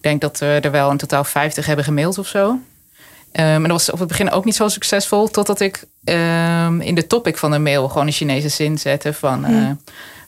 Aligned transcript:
Ik 0.00 0.06
denk 0.06 0.20
dat 0.20 0.38
we 0.38 0.58
er 0.62 0.70
wel 0.70 0.90
in 0.90 0.96
totaal 0.96 1.24
50 1.24 1.66
hebben 1.66 1.84
gemaild 1.84 2.18
of 2.18 2.26
zo. 2.26 2.58
maar 3.32 3.60
dat 3.60 3.70
was 3.70 3.90
op 3.90 3.98
het 3.98 4.08
begin 4.08 4.30
ook 4.30 4.44
niet 4.44 4.54
zo 4.54 4.68
succesvol. 4.68 5.28
Totdat 5.28 5.60
ik 5.60 5.84
in 6.78 6.94
de 6.94 7.04
topic 7.06 7.36
van 7.36 7.50
de 7.50 7.58
mail 7.58 7.88
gewoon 7.88 8.06
een 8.06 8.12
Chinese 8.12 8.48
zin 8.48 8.78
zette 8.78 9.12
van... 9.12 9.40
Mm. 9.40 9.80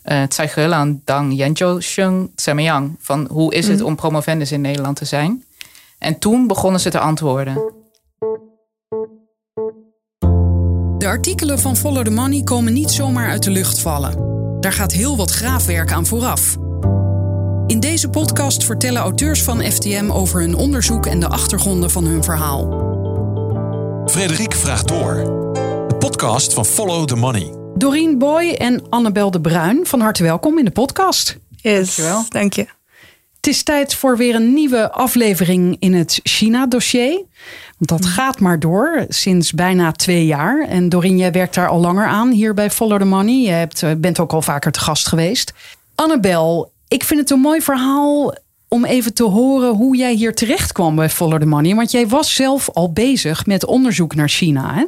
Uh, 0.05 0.83
Dang 1.05 1.37
Yanzhou 1.37 1.81
Sheng 1.81 2.31
Tsemeyang. 2.35 2.97
Van 3.01 3.29
hoe 3.31 3.55
is 3.55 3.69
het 3.69 3.83
om 3.83 3.97
promovendus 3.97 4.53
in 4.53 4.61
Nederland 4.61 4.97
te 4.97 5.05
zijn? 5.05 5.45
En 5.99 6.19
toen 6.19 6.47
begonnen 6.47 6.81
ze 6.81 6.91
te 6.91 6.99
antwoorden. 6.99 7.55
De 10.99 11.07
artikelen 11.07 11.59
van 11.59 11.77
Follow 11.77 12.05
the 12.05 12.11
Money 12.11 12.43
komen 12.43 12.73
niet 12.73 12.91
zomaar 12.91 13.29
uit 13.29 13.43
de 13.43 13.51
lucht 13.51 13.81
vallen. 13.81 14.31
Daar 14.61 14.73
gaat 14.73 14.93
heel 14.93 15.17
wat 15.17 15.31
graafwerk 15.31 15.93
aan 15.93 16.07
vooraf. 16.07 16.57
In 17.67 17.81
deze 17.81 18.09
podcast 18.09 18.65
vertellen 18.65 19.03
auteurs 19.03 19.43
van 19.43 19.61
FTM 19.63 20.11
over 20.11 20.41
hun 20.41 20.55
onderzoek 20.55 21.07
en 21.07 21.21
de 21.21 21.29
achtergronden 21.29 21.91
van 21.91 22.05
hun 22.05 22.25
verhaal. 22.25 22.69
Frederik 24.07 24.55
vraagt 24.55 24.89
door. 24.89 25.15
De 25.89 25.97
podcast 25.99 26.53
van 26.53 26.67
Follow 26.67 27.07
the 27.07 27.17
Money. 27.17 27.53
Doreen 27.75 28.19
Boy 28.19 28.51
en 28.51 28.83
Annabel 28.89 29.31
de 29.31 29.41
Bruin, 29.41 29.87
van 29.87 30.01
harte 30.01 30.23
welkom 30.23 30.59
in 30.59 30.65
de 30.65 30.71
podcast. 30.71 31.39
Yes, 31.57 31.97
Dankjewel. 31.97 32.25
dank 32.29 32.53
je. 32.53 32.67
Het 33.37 33.47
is 33.47 33.63
tijd 33.63 33.95
voor 33.95 34.17
weer 34.17 34.35
een 34.35 34.55
nieuwe 34.55 34.93
aflevering 34.93 35.77
in 35.79 35.95
het 35.95 36.21
China-dossier. 36.23 37.25
Want 37.79 37.91
dat 38.01 38.01
mm. 38.01 38.07
gaat 38.07 38.41
maar 38.41 38.61
door 38.61 39.05
sinds 39.09 39.53
bijna 39.53 39.93
twee 39.93 40.27
jaar. 40.27 40.67
En 40.69 40.89
Doreen, 40.89 41.17
jij 41.17 41.33
werkt 41.33 41.55
daar 41.55 41.69
al 41.69 41.81
langer 41.81 42.07
aan 42.07 42.31
hier 42.31 42.55
bij 42.55 42.71
Follow 42.71 42.99
the 42.99 43.05
Money. 43.05 43.43
Je 43.43 43.51
hebt, 43.51 43.83
eh, 43.83 43.91
bent 43.97 44.21
ook 44.21 44.33
al 44.33 44.43
vaker 44.43 44.73
te 44.73 44.81
gast 44.81 45.09
geweest. 45.09 45.53
Annabel, 45.95 46.72
ik 46.93 47.05
vind 47.05 47.21
het 47.21 47.31
een 47.31 47.41
mooi 47.41 47.61
verhaal 47.61 48.35
om 48.69 48.85
even 48.85 49.15
te 49.15 49.25
horen 49.25 49.75
hoe 49.75 49.97
jij 49.97 50.13
hier 50.13 50.35
terecht 50.35 50.73
kwam 50.73 50.97
bij 50.97 51.11
Follow 51.11 51.41
the 51.41 51.47
Money. 51.47 51.75
Want 51.75 51.91
jij 51.91 52.09
was 52.09 52.35
zelf 52.35 52.71
al 52.71 52.93
bezig 52.93 53.47
met 53.47 53.67
onderzoek 53.67 54.15
naar 54.15 54.29
China, 54.29 54.75
hè? 54.75 54.85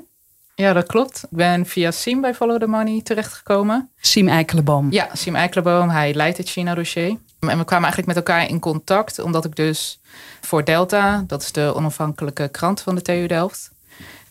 Ja, 0.54 0.72
dat 0.72 0.86
klopt. 0.86 1.22
Ik 1.30 1.36
ben 1.36 1.66
via 1.66 1.90
Sim 1.90 2.20
bij 2.20 2.34
Follow 2.34 2.60
the 2.60 2.66
Money 2.66 3.00
terechtgekomen. 3.02 3.90
Sim 4.00 4.28
Eikelenboom. 4.28 4.92
Ja, 4.92 5.08
Sim 5.12 5.34
Eikelenboom. 5.34 5.88
Hij 5.88 6.14
leidt 6.14 6.38
het 6.38 6.48
China-dossier. 6.48 7.16
En 7.40 7.58
we 7.58 7.64
kwamen 7.64 7.90
eigenlijk 7.90 8.06
met 8.06 8.16
elkaar 8.16 8.48
in 8.48 8.58
contact, 8.58 9.18
omdat 9.18 9.44
ik 9.44 9.56
dus 9.56 10.00
voor 10.40 10.64
Delta, 10.64 11.24
dat 11.26 11.42
is 11.42 11.52
de 11.52 11.74
onafhankelijke 11.74 12.48
krant 12.48 12.80
van 12.80 12.94
de 12.94 13.02
TU 13.02 13.26
Delft, 13.26 13.70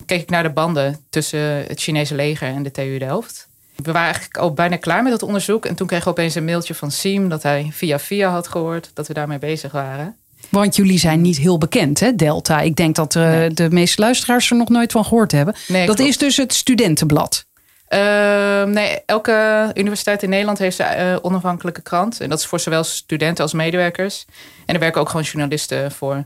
keek 0.06 0.22
ik 0.22 0.30
naar 0.30 0.44
de 0.44 0.50
banden 0.50 1.00
tussen 1.10 1.40
het 1.40 1.82
Chinese 1.82 2.16
leger 2.16 2.48
en 2.48 2.64
de 2.64 2.72
TU 2.72 2.98
Delft. 2.98 3.48
We 3.76 3.92
waren 3.92 4.02
eigenlijk 4.02 4.38
al 4.38 4.54
bijna 4.54 4.78
klaar 4.78 5.04
met 5.04 5.12
dat 5.12 5.24
onderzoek. 5.24 5.66
En 5.66 5.76
toen 5.76 5.88
kreeg 5.88 6.02
ik 6.02 6.08
opeens 6.08 6.36
een 6.36 6.46
mailtje 6.46 6.76
van 6.76 6.92
Siem 6.92 7.30
dat 7.30 7.44
hij 7.44 7.70
via 7.72 8.00
via 8.00 8.30
had 8.30 8.48
gehoord 8.48 8.92
dat 8.94 9.08
we 9.08 9.14
daarmee 9.14 9.40
bezig 9.40 9.72
waren. 9.72 10.16
Want 10.50 10.76
jullie 10.76 11.00
zijn 11.00 11.22
niet 11.22 11.38
heel 11.38 11.58
bekend, 11.58 12.00
hè, 12.00 12.16
Delta. 12.16 12.62
Ik 12.62 12.76
denk 12.76 12.96
dat 12.96 13.16
uh, 13.16 13.46
de 13.54 13.68
meeste 13.70 14.02
luisteraars 14.02 14.50
er 14.50 14.58
nog 14.58 14.70
nooit 14.70 14.92
van 14.92 15.04
gehoord 15.04 15.32
hebben. 15.32 15.56
Nee, 15.68 15.86
dat 15.86 16.00
is 16.00 16.18
dus 16.18 16.38
het 16.38 16.54
studentenblad. 16.54 17.46
Uh, 17.90 18.64
nee, 18.64 19.02
elke 19.06 19.72
universiteit 19.74 20.24
in 20.24 20.30
Nederland 20.30 20.58
heeft 20.58 20.80
een 20.80 21.08
uh, 21.08 21.18
onafhankelijke 21.22 21.82
krant. 21.82 22.20
En 22.20 22.30
dat 22.30 22.40
is 22.40 22.46
voor 22.46 22.60
zowel 22.60 22.84
studenten 22.84 23.44
als 23.44 23.54
medewerkers. 23.54 24.26
En 24.66 24.74
er 24.74 24.80
werken 24.80 25.02
ook 25.02 25.10
gewoon 25.10 25.26
journalisten 25.26 25.92
voor. 25.92 26.26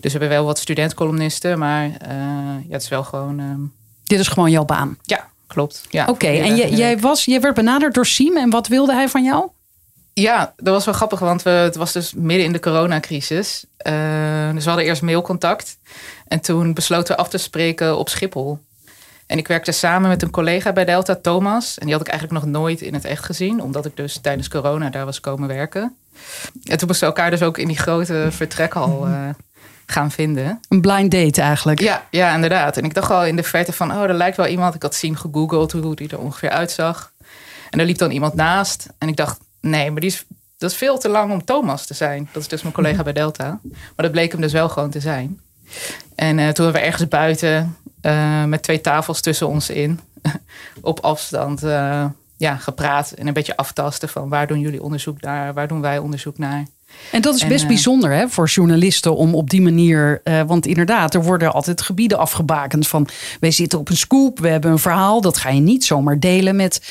Dus 0.00 0.12
we 0.12 0.18
hebben 0.18 0.28
wel 0.28 0.44
wat 0.44 0.58
studentcolumnisten, 0.58 1.58
maar 1.58 1.84
uh, 1.84 1.94
ja, 2.68 2.72
het 2.72 2.82
is 2.82 2.88
wel 2.88 3.04
gewoon. 3.04 3.38
Ehm, 3.38 3.60
Dit 4.04 4.20
is 4.20 4.28
gewoon 4.28 4.50
jouw 4.50 4.64
baan. 4.64 4.98
Ja, 5.02 5.30
klopt. 5.52 5.84
Ja, 5.90 6.06
Oké, 6.06 6.26
en 6.26 6.56
jij, 6.56 6.98
was, 6.98 7.24
jij 7.24 7.40
werd 7.40 7.54
benaderd 7.54 7.94
door 7.94 8.06
Siem. 8.06 8.36
En 8.36 8.50
wat 8.50 8.68
wilde 8.68 8.92
hij 8.92 9.08
van 9.08 9.24
jou? 9.24 9.50
Ja, 10.14 10.54
dat 10.56 10.74
was 10.74 10.84
wel 10.84 10.94
grappig, 10.94 11.18
want 11.18 11.42
we, 11.42 11.50
het 11.50 11.76
was 11.76 11.92
dus 11.92 12.14
midden 12.14 12.46
in 12.46 12.52
de 12.52 12.60
coronacrisis. 12.60 13.64
Uh, 13.86 14.52
dus 14.52 14.62
we 14.62 14.70
hadden 14.70 14.86
eerst 14.86 15.02
mailcontact. 15.02 15.78
En 16.28 16.40
toen 16.40 16.74
besloten 16.74 17.14
we 17.14 17.20
af 17.20 17.28
te 17.28 17.38
spreken 17.38 17.98
op 17.98 18.08
Schiphol. 18.08 18.58
En 19.26 19.38
ik 19.38 19.48
werkte 19.48 19.72
samen 19.72 20.08
met 20.08 20.22
een 20.22 20.30
collega 20.30 20.72
bij 20.72 20.84
Delta, 20.84 21.14
Thomas. 21.16 21.78
En 21.78 21.84
die 21.84 21.94
had 21.94 22.06
ik 22.06 22.12
eigenlijk 22.12 22.44
nog 22.44 22.52
nooit 22.52 22.80
in 22.80 22.94
het 22.94 23.04
echt 23.04 23.24
gezien, 23.24 23.62
omdat 23.62 23.86
ik 23.86 23.96
dus 23.96 24.18
tijdens 24.18 24.48
corona 24.48 24.90
daar 24.90 25.04
was 25.04 25.20
komen 25.20 25.48
werken. 25.48 25.96
En 26.64 26.78
toen 26.78 26.86
moesten 26.86 27.08
we 27.08 27.14
elkaar 27.14 27.30
dus 27.30 27.42
ook 27.42 27.58
in 27.58 27.66
die 27.66 27.78
grote 27.78 28.28
vertrekhal 28.30 29.08
uh, 29.08 29.28
gaan 29.86 30.10
vinden. 30.10 30.60
Een 30.68 30.80
blind 30.80 31.10
date 31.10 31.40
eigenlijk. 31.40 31.80
Ja, 31.80 32.06
ja, 32.10 32.34
inderdaad. 32.34 32.76
En 32.76 32.84
ik 32.84 32.94
dacht 32.94 33.10
al 33.10 33.24
in 33.24 33.36
de 33.36 33.42
verte 33.42 33.72
van, 33.72 33.90
oh, 33.90 34.02
er 34.02 34.14
lijkt 34.14 34.36
wel 34.36 34.46
iemand. 34.46 34.74
Ik 34.74 34.82
had 34.82 34.94
zien 34.94 35.16
gegoogeld 35.16 35.72
hoe 35.72 35.96
die 35.96 36.08
er 36.08 36.18
ongeveer 36.18 36.50
uitzag. 36.50 37.12
En 37.70 37.80
er 37.80 37.86
liep 37.86 37.98
dan 37.98 38.10
iemand 38.10 38.34
naast. 38.34 38.88
En 38.98 39.08
ik 39.08 39.16
dacht, 39.16 39.38
nee, 39.60 39.90
maar 39.90 40.00
die 40.00 40.10
is, 40.10 40.24
dat 40.58 40.70
is 40.70 40.76
veel 40.76 40.98
te 40.98 41.08
lang 41.08 41.32
om 41.32 41.44
Thomas 41.44 41.86
te 41.86 41.94
zijn. 41.94 42.28
Dat 42.32 42.42
is 42.42 42.48
dus 42.48 42.62
mijn 42.62 42.74
collega 42.74 43.02
bij 43.08 43.12
Delta. 43.12 43.60
Maar 43.62 43.92
dat 43.96 44.10
bleek 44.10 44.32
hem 44.32 44.40
dus 44.40 44.52
wel 44.52 44.68
gewoon 44.68 44.90
te 44.90 45.00
zijn. 45.00 45.40
En 46.14 46.38
uh, 46.38 46.48
toen 46.48 46.72
we 46.72 46.78
ergens 46.78 47.08
buiten 47.08 47.76
uh, 48.02 48.44
met 48.44 48.62
twee 48.62 48.80
tafels 48.80 49.20
tussen 49.20 49.48
ons 49.48 49.70
in, 49.70 50.00
op 50.80 51.00
afstand, 51.00 51.64
uh, 51.64 52.04
ja, 52.36 52.56
gepraat 52.56 53.10
en 53.10 53.26
een 53.26 53.32
beetje 53.32 53.56
aftasten 53.56 54.08
van 54.08 54.28
waar 54.28 54.46
doen 54.46 54.60
jullie 54.60 54.82
onderzoek 54.82 55.20
naar, 55.20 55.54
waar 55.54 55.68
doen 55.68 55.80
wij 55.80 55.98
onderzoek 55.98 56.38
naar. 56.38 56.66
En 57.12 57.22
dat 57.22 57.34
is 57.34 57.46
best 57.46 57.66
bijzonder 57.66 58.12
hè, 58.12 58.28
voor 58.28 58.48
journalisten 58.48 59.16
om 59.16 59.34
op 59.34 59.50
die 59.50 59.62
manier. 59.62 60.22
want 60.46 60.66
inderdaad, 60.66 61.14
er 61.14 61.22
worden 61.22 61.52
altijd 61.52 61.82
gebieden 61.82 62.18
afgebakend 62.18 62.88
van. 62.88 63.08
Wij 63.40 63.50
zitten 63.50 63.78
op 63.78 63.88
een 63.88 63.96
scoop, 63.96 64.38
we 64.38 64.48
hebben 64.48 64.70
een 64.70 64.78
verhaal. 64.78 65.20
Dat 65.20 65.36
ga 65.36 65.48
je 65.48 65.60
niet 65.60 65.84
zomaar 65.84 66.18
delen 66.18 66.56
met 66.56 66.82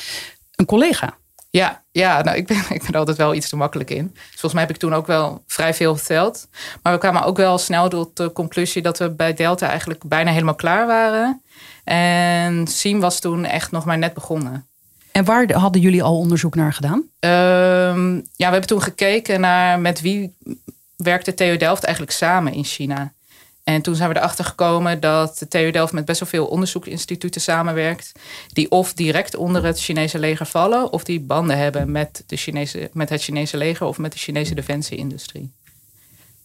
een 0.56 0.66
collega. 0.66 1.14
Ja, 1.52 1.82
ja 1.90 2.22
nou, 2.22 2.36
ik, 2.36 2.46
ben, 2.46 2.62
ik 2.78 2.82
ben 2.82 2.94
altijd 2.94 3.16
wel 3.16 3.34
iets 3.34 3.48
te 3.48 3.56
makkelijk 3.56 3.90
in. 3.90 4.10
Dus 4.12 4.30
volgens 4.30 4.52
mij 4.52 4.62
heb 4.62 4.70
ik 4.70 4.76
toen 4.76 4.94
ook 4.94 5.06
wel 5.06 5.42
vrij 5.46 5.74
veel 5.74 5.96
verteld. 5.96 6.48
Maar 6.82 6.92
we 6.92 6.98
kwamen 6.98 7.24
ook 7.24 7.36
wel 7.36 7.58
snel 7.58 7.88
tot 7.88 8.16
de 8.16 8.32
conclusie 8.32 8.82
dat 8.82 8.98
we 8.98 9.10
bij 9.10 9.34
Delta 9.34 9.68
eigenlijk 9.68 10.04
bijna 10.04 10.30
helemaal 10.30 10.54
klaar 10.54 10.86
waren. 10.86 11.42
En 11.84 12.66
Siem 12.66 13.00
was 13.00 13.20
toen 13.20 13.44
echt 13.44 13.70
nog 13.70 13.84
maar 13.84 13.98
net 13.98 14.14
begonnen. 14.14 14.66
En 15.12 15.24
waar 15.24 15.52
hadden 15.52 15.80
jullie 15.80 16.02
al 16.02 16.18
onderzoek 16.18 16.54
naar 16.54 16.72
gedaan? 16.72 16.98
Um, 16.98 18.14
ja, 18.14 18.46
we 18.46 18.52
hebben 18.52 18.66
toen 18.66 18.82
gekeken 18.82 19.40
naar 19.40 19.80
met 19.80 20.00
wie 20.00 20.34
werkte 20.96 21.34
TU 21.34 21.56
Delft 21.56 21.84
eigenlijk 21.84 22.16
samen 22.16 22.52
in 22.52 22.64
China. 22.64 23.12
En 23.64 23.82
toen 23.82 23.94
zijn 23.94 24.08
we 24.08 24.16
erachter 24.16 24.44
gekomen 24.44 25.00
dat 25.00 25.38
de 25.38 25.48
TU 25.48 25.70
Delft 25.70 25.92
met 25.92 26.04
best 26.04 26.20
wel 26.20 26.28
veel 26.28 26.46
onderzoeksinstituten 26.46 27.40
samenwerkt. 27.40 28.12
Die 28.52 28.70
of 28.70 28.94
direct 28.94 29.36
onder 29.36 29.64
het 29.64 29.80
Chinese 29.80 30.18
leger 30.18 30.46
vallen, 30.46 30.92
of 30.92 31.04
die 31.04 31.20
banden 31.20 31.58
hebben 31.58 31.90
met, 31.90 32.24
de 32.26 32.36
Chinese, 32.36 32.90
met 32.92 33.08
het 33.08 33.22
Chinese 33.22 33.56
leger 33.56 33.86
of 33.86 33.98
met 33.98 34.12
de 34.12 34.18
Chinese 34.18 34.54
defensieindustrie. 34.54 35.52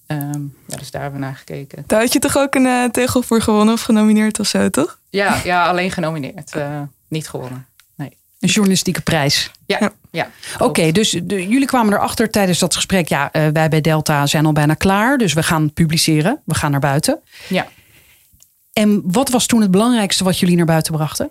Um, 0.07 0.55
ja, 0.67 0.77
dus 0.77 0.91
daar 0.91 1.01
hebben 1.01 1.19
we 1.19 1.25
naar 1.25 1.35
gekeken. 1.35 1.83
Daar 1.87 2.01
had 2.01 2.13
je 2.13 2.19
toch 2.19 2.37
ook 2.37 2.55
een 2.55 2.65
uh, 2.65 2.83
tegel 2.85 3.21
voor 3.21 3.41
gewonnen 3.41 3.73
of 3.73 3.81
genomineerd 3.81 4.39
of 4.39 4.47
zo, 4.47 4.69
toch? 4.69 4.99
Ja, 5.09 5.41
ja 5.43 5.67
alleen 5.67 5.91
genomineerd. 5.91 6.55
Uh, 6.55 6.81
niet 7.07 7.29
gewonnen. 7.29 7.65
Een 8.39 8.49
journalistieke 8.49 9.01
prijs. 9.01 9.51
Ja. 9.65 9.91
ja. 10.11 10.29
Oké, 10.57 10.91
dus 10.91 11.11
jullie 11.27 11.65
kwamen 11.65 11.93
erachter 11.93 12.29
tijdens 12.29 12.59
dat 12.59 12.75
gesprek. 12.75 13.07
Ja, 13.07 13.29
uh, 13.35 13.47
wij 13.47 13.69
bij 13.69 13.81
Delta 13.81 14.25
zijn 14.25 14.45
al 14.45 14.51
bijna 14.51 14.73
klaar. 14.73 15.17
Dus 15.17 15.33
we 15.33 15.43
gaan 15.43 15.73
publiceren. 15.73 16.41
We 16.45 16.55
gaan 16.55 16.71
naar 16.71 16.79
buiten. 16.79 17.19
Ja. 17.47 17.67
En 18.73 19.01
wat 19.05 19.29
was 19.29 19.45
toen 19.45 19.61
het 19.61 19.71
belangrijkste 19.71 20.23
wat 20.23 20.39
jullie 20.39 20.55
naar 20.55 20.65
buiten 20.65 20.93
brachten? 20.93 21.29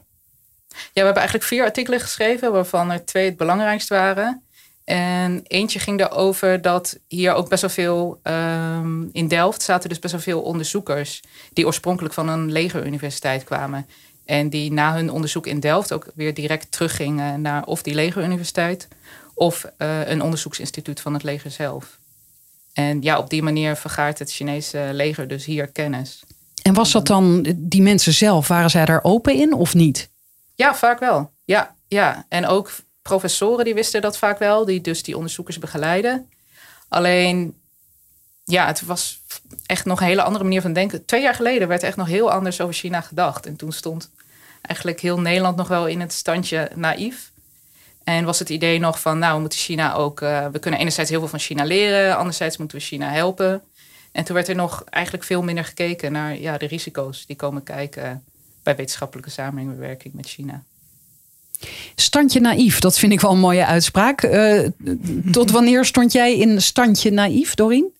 Ja, 0.69 0.77
we 0.93 1.01
hebben 1.01 1.17
eigenlijk 1.17 1.47
vier 1.47 1.65
artikelen 1.65 2.01
geschreven, 2.01 2.53
waarvan 2.53 2.91
er 2.91 3.05
twee 3.05 3.25
het 3.25 3.37
belangrijkst 3.37 3.89
waren. 3.89 4.43
En 4.85 5.41
eentje 5.47 5.79
ging 5.79 6.01
erover 6.01 6.63
dat 6.63 6.99
hier 7.09 7.33
ook 7.33 7.49
best 7.49 7.61
wel 7.61 7.71
veel. 7.71 8.21
Um, 8.23 9.09
in 9.13 9.29
Delft 9.29 9.63
zaten 9.63 9.89
dus 9.89 9.99
best 9.99 10.13
wel 10.13 10.23
veel 10.23 10.41
onderzoekers. 10.41 11.23
die 11.53 11.67
oorspronkelijk 11.67 12.15
van 12.15 12.29
een 12.29 12.53
legeruniversiteit 12.53 13.45
kwamen. 13.45 13.87
En 14.27 14.51
die 14.51 14.73
na 14.73 14.95
hun 14.95 15.11
onderzoek 15.11 15.47
in 15.47 15.61
Delft 15.61 15.93
ook 15.93 16.07
weer 16.15 16.35
direct 16.35 16.71
teruggingen 16.71 17.41
naar 17.41 17.65
of 17.65 17.83
die 17.83 17.95
legeruniversiteit 17.95 18.89
of 19.35 19.65
uh, 19.79 20.09
een 20.09 20.23
onderzoeksinstituut 20.23 21.01
van 21.01 21.15
het 21.15 21.23
leger 21.23 21.51
zelf. 21.51 21.99
En 22.73 23.03
ja, 23.03 23.19
op 23.19 23.31
die 23.31 23.43
manier 23.43 23.77
vergaart 23.77 24.19
het 24.19 24.33
Chinese 24.33 24.89
leger 24.93 25.29
dus 25.29 25.45
hier 25.45 25.67
kennis. 25.67 26.23
En 26.63 26.75
was 26.75 26.93
dat 26.93 27.07
dan 27.07 27.47
die 27.57 27.83
mensen 27.83 28.13
zelf, 28.13 28.49
waren 28.49 28.71
zij 28.71 28.85
daar 28.85 29.05
open 29.05 29.35
in 29.35 29.53
of 29.53 29.75
niet? 29.75 30.11
Ja, 30.55 30.75
vaak 30.75 30.99
wel. 30.99 31.31
Ja, 31.45 31.75
ja. 31.89 32.27
En 32.29 32.47
ook 32.47 32.71
professoren 33.03 33.65
die 33.65 33.75
wisten 33.75 34.01
dat 34.01 34.19
vaak 34.19 34.39
wel, 34.39 34.65
die 34.65 34.81
dus 34.81 35.03
die 35.03 35.17
onderzoekers 35.17 35.59
begeleiden. 35.59 36.31
Alleen, 36.89 37.55
ja, 38.45 38.67
het 38.67 38.83
was 38.83 39.21
echt 39.67 39.85
nog 39.85 40.01
een 40.01 40.07
hele 40.07 40.23
andere 40.23 40.45
manier 40.45 40.61
van 40.61 40.73
denken. 40.73 41.05
Twee 41.05 41.23
jaar 41.23 41.35
geleden 41.35 41.69
werd 41.69 41.83
echt 41.83 41.97
nog 41.97 42.07
heel 42.07 42.31
anders 42.31 42.61
over 42.61 42.75
China 42.75 43.01
gedacht. 43.01 43.47
En 43.47 43.57
toen 43.57 43.73
stond 43.73 44.11
eigenlijk 44.67 45.01
heel 45.01 45.21
Nederland 45.21 45.57
nog 45.57 45.69
wel 45.69 45.87
in 45.87 46.01
het 46.01 46.13
standje 46.13 46.71
naïef. 46.75 47.31
En 48.05 48.25
was 48.25 48.39
het 48.39 48.51
idee 48.51 48.79
nog 48.79 49.01
van, 49.01 49.19
nou, 49.19 49.35
we 49.35 49.41
moeten 49.41 49.59
China 49.59 49.95
ook, 49.95 50.21
uh, 50.21 50.47
we 50.47 50.59
kunnen 50.59 50.81
enerzijds 50.81 51.11
heel 51.11 51.19
veel 51.19 51.29
van 51.29 51.39
China 51.39 51.65
leren, 51.65 52.17
anderzijds 52.17 52.57
moeten 52.57 52.79
we 52.79 52.85
China 52.85 53.11
helpen. 53.11 53.63
En 54.13 54.25
toen 54.25 54.35
werd 54.35 54.49
er 54.49 54.55
nog 54.55 54.85
eigenlijk 54.91 55.25
veel 55.25 55.43
minder 55.43 55.65
gekeken 55.65 56.13
naar 56.13 56.41
ja, 56.41 56.59
de 56.59 56.67
risico's 56.67 57.27
die 57.27 57.37
komen 57.37 57.63
kijken 57.63 58.25
bij 58.63 58.77
wetenschappelijke 58.77 59.31
samenwerking 59.31 60.15
met 60.15 60.27
China. 60.27 60.63
Standje 61.95 62.41
naïef, 62.41 62.79
dat 62.79 62.99
vind 62.99 63.13
ik 63.13 63.21
wel 63.21 63.31
een 63.33 63.39
mooie 63.39 63.67
uitspraak. 63.67 64.23
Uh, 64.23 64.69
tot 65.33 65.51
wanneer 65.51 65.85
stond 65.85 66.13
jij 66.13 66.37
in 66.37 66.63
standje 66.63 67.11
naïef, 67.11 67.55
Dorien? 67.55 67.93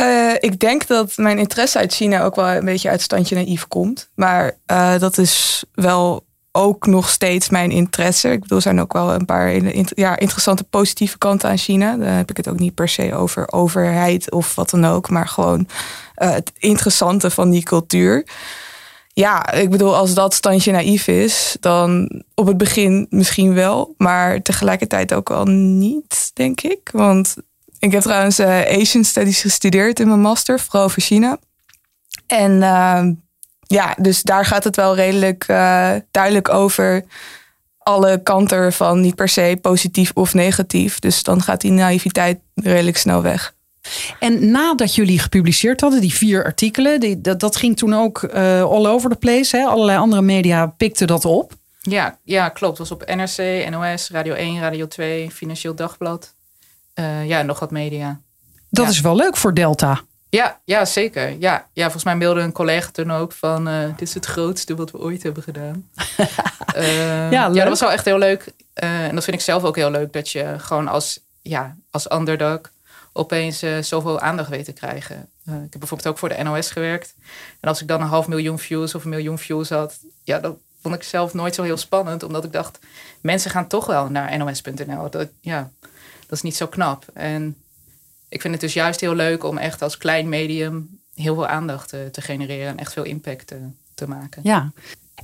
Uh, 0.00 0.34
ik 0.40 0.58
denk 0.58 0.86
dat 0.86 1.12
mijn 1.16 1.38
interesse 1.38 1.78
uit 1.78 1.94
China 1.94 2.24
ook 2.24 2.34
wel 2.34 2.48
een 2.48 2.64
beetje 2.64 2.90
uit 2.90 3.00
standje 3.00 3.34
naïef 3.34 3.68
komt. 3.68 4.10
Maar 4.14 4.56
uh, 4.66 4.98
dat 4.98 5.18
is 5.18 5.64
wel 5.74 6.24
ook 6.52 6.86
nog 6.86 7.08
steeds 7.08 7.48
mijn 7.48 7.70
interesse. 7.70 8.30
Ik 8.30 8.40
bedoel, 8.40 8.56
er 8.56 8.62
zijn 8.62 8.80
ook 8.80 8.92
wel 8.92 9.12
een 9.12 9.24
paar 9.24 9.52
ja, 9.94 10.18
interessante 10.18 10.64
positieve 10.64 11.18
kanten 11.18 11.48
aan 11.48 11.58
China. 11.58 11.96
Daar 11.96 12.16
heb 12.16 12.30
ik 12.30 12.36
het 12.36 12.48
ook 12.48 12.58
niet 12.58 12.74
per 12.74 12.88
se 12.88 13.14
over 13.14 13.52
overheid 13.52 14.30
of 14.30 14.54
wat 14.54 14.70
dan 14.70 14.84
ook. 14.84 15.10
Maar 15.10 15.28
gewoon 15.28 15.68
uh, 16.16 16.30
het 16.30 16.52
interessante 16.58 17.30
van 17.30 17.50
die 17.50 17.62
cultuur. 17.62 18.26
Ja, 19.14 19.52
ik 19.52 19.70
bedoel, 19.70 19.96
als 19.96 20.14
dat 20.14 20.34
standje 20.34 20.72
naïef 20.72 21.06
is, 21.06 21.56
dan 21.60 22.22
op 22.34 22.46
het 22.46 22.56
begin 22.56 23.06
misschien 23.10 23.54
wel. 23.54 23.94
Maar 23.96 24.42
tegelijkertijd 24.42 25.14
ook 25.14 25.30
al 25.30 25.44
niet, 25.44 26.30
denk 26.34 26.60
ik. 26.60 26.88
Want 26.92 27.34
ik 27.82 27.92
heb 27.92 28.02
trouwens 28.02 28.40
uh, 28.40 28.60
Asian 28.60 29.04
Studies 29.04 29.40
gestudeerd 29.40 30.00
in 30.00 30.08
mijn 30.08 30.20
master, 30.20 30.60
vooral 30.60 30.82
over 30.84 31.02
China. 31.02 31.38
En 32.26 32.52
uh, 32.52 33.02
ja, 33.60 33.94
dus 33.98 34.22
daar 34.22 34.44
gaat 34.44 34.64
het 34.64 34.76
wel 34.76 34.94
redelijk 34.94 35.48
uh, 35.48 35.92
duidelijk 36.10 36.48
over 36.48 37.04
alle 37.78 38.22
kanten 38.22 38.58
ervan. 38.58 39.00
Niet 39.00 39.14
per 39.14 39.28
se 39.28 39.58
positief 39.60 40.10
of 40.14 40.34
negatief. 40.34 40.98
Dus 40.98 41.22
dan 41.22 41.42
gaat 41.42 41.60
die 41.60 41.70
naïviteit 41.70 42.38
redelijk 42.54 42.96
snel 42.96 43.22
weg. 43.22 43.54
En 44.18 44.50
nadat 44.50 44.94
jullie 44.94 45.18
gepubliceerd 45.18 45.80
hadden, 45.80 46.00
die 46.00 46.14
vier 46.14 46.44
artikelen, 46.44 47.00
die, 47.00 47.20
dat, 47.20 47.40
dat 47.40 47.56
ging 47.56 47.76
toen 47.76 47.94
ook 47.94 48.22
uh, 48.22 48.62
all 48.62 48.86
over 48.86 49.10
the 49.10 49.16
place. 49.16 49.56
Hè? 49.56 49.64
Allerlei 49.64 49.98
andere 49.98 50.22
media 50.22 50.66
pikten 50.66 51.06
dat 51.06 51.24
op. 51.24 51.52
Ja, 51.80 52.18
ja, 52.24 52.48
klopt. 52.48 52.78
Het 52.78 52.88
was 52.88 52.98
op 52.98 53.14
NRC, 53.14 53.70
NOS, 53.70 54.10
Radio 54.10 54.34
1, 54.34 54.60
Radio 54.60 54.88
2, 54.88 55.30
Financieel 55.30 55.74
Dagblad. 55.74 56.34
Uh, 56.94 57.26
ja, 57.26 57.42
nog 57.42 57.58
wat 57.58 57.70
media. 57.70 58.20
Dat 58.70 58.84
ja. 58.84 58.90
is 58.90 59.00
wel 59.00 59.16
leuk 59.16 59.36
voor 59.36 59.54
Delta. 59.54 60.00
Ja, 60.28 60.60
ja 60.64 60.84
zeker. 60.84 61.36
Ja, 61.38 61.66
ja, 61.72 61.82
volgens 61.82 62.04
mij 62.04 62.16
mailde 62.16 62.40
een 62.40 62.52
collega 62.52 62.90
toen 62.90 63.10
ook 63.10 63.32
van... 63.32 63.68
Uh, 63.68 63.86
dit 63.86 64.08
is 64.08 64.14
het 64.14 64.26
grootste 64.26 64.74
wat 64.74 64.90
we 64.90 64.98
ooit 64.98 65.22
hebben 65.22 65.42
gedaan. 65.42 65.88
uh, 66.76 67.30
ja, 67.30 67.46
ja, 67.46 67.48
dat 67.48 67.68
was 67.68 67.80
wel 67.80 67.92
echt 67.92 68.04
heel 68.04 68.18
leuk. 68.18 68.52
Uh, 68.82 69.04
en 69.04 69.14
dat 69.14 69.24
vind 69.24 69.36
ik 69.36 69.42
zelf 69.42 69.62
ook 69.62 69.76
heel 69.76 69.90
leuk. 69.90 70.12
Dat 70.12 70.30
je 70.30 70.54
gewoon 70.58 70.88
als, 70.88 71.20
ja, 71.42 71.76
als 71.90 72.12
underdog 72.12 72.60
opeens 73.12 73.64
zoveel 73.80 74.20
aandacht 74.20 74.48
weet 74.48 74.64
te 74.64 74.72
krijgen. 74.72 75.16
ik 75.44 75.52
heb 75.52 75.78
bijvoorbeeld 75.78 76.08
ook 76.08 76.18
voor 76.18 76.28
de 76.28 76.42
NOS 76.42 76.70
gewerkt. 76.70 77.14
En 77.60 77.68
als 77.68 77.80
ik 77.80 77.88
dan 77.88 78.00
een 78.00 78.06
half 78.06 78.28
miljoen 78.28 78.58
views 78.58 78.94
of 78.94 79.04
een 79.04 79.10
miljoen 79.10 79.38
views 79.38 79.68
had... 79.68 79.98
Ja, 80.24 80.38
dat 80.38 80.56
vond 80.82 80.94
ik 80.94 81.02
zelf 81.02 81.34
nooit 81.34 81.54
zo 81.54 81.62
heel 81.62 81.76
spannend. 81.76 82.22
Omdat 82.22 82.44
ik 82.44 82.52
dacht, 82.52 82.78
mensen 83.20 83.50
gaan 83.50 83.66
toch 83.66 83.86
wel 83.86 84.10
naar 84.10 84.38
nos.nl. 84.38 85.10
Dat, 85.10 85.28
ja, 85.40 85.70
dat 86.32 86.40
is 86.40 86.50
niet 86.50 86.56
zo 86.56 86.66
knap. 86.66 87.04
En 87.14 87.56
ik 88.28 88.40
vind 88.40 88.52
het 88.52 88.62
dus 88.62 88.72
juist 88.72 89.00
heel 89.00 89.14
leuk 89.14 89.44
om 89.44 89.58
echt 89.58 89.82
als 89.82 89.96
klein 89.96 90.28
medium 90.28 91.00
heel 91.14 91.34
veel 91.34 91.46
aandacht 91.46 91.94
uh, 91.94 92.06
te 92.06 92.20
genereren 92.20 92.68
en 92.68 92.78
echt 92.78 92.92
veel 92.92 93.02
impact 93.02 93.52
uh, 93.52 93.58
te 93.94 94.08
maken. 94.08 94.40
Ja. 94.44 94.72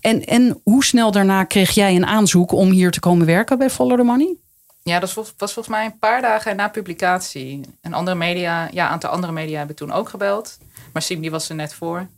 En, 0.00 0.24
en 0.24 0.60
hoe 0.62 0.84
snel 0.84 1.10
daarna 1.10 1.44
kreeg 1.44 1.70
jij 1.70 1.96
een 1.96 2.06
aanzoek 2.06 2.52
om 2.52 2.70
hier 2.70 2.90
te 2.90 3.00
komen 3.00 3.26
werken 3.26 3.58
bij 3.58 3.70
Follow 3.70 3.98
the 3.98 4.04
Money? 4.04 4.36
Ja, 4.82 4.98
dat 4.98 5.14
was, 5.14 5.34
was 5.36 5.52
volgens 5.52 5.74
mij 5.74 5.84
een 5.84 5.98
paar 5.98 6.20
dagen 6.20 6.56
na 6.56 6.68
publicatie. 6.68 7.60
En 7.80 7.92
andere 7.92 8.16
media, 8.16 8.68
ja, 8.72 8.84
een 8.84 8.92
aantal 8.92 9.10
andere 9.10 9.32
media 9.32 9.58
hebben 9.58 9.76
toen 9.76 9.92
ook 9.92 10.08
gebeld. 10.08 10.58
Maar 10.92 11.02
Sim 11.02 11.20
die 11.20 11.30
was 11.30 11.48
er 11.48 11.54
net 11.54 11.74
voor. 11.74 12.08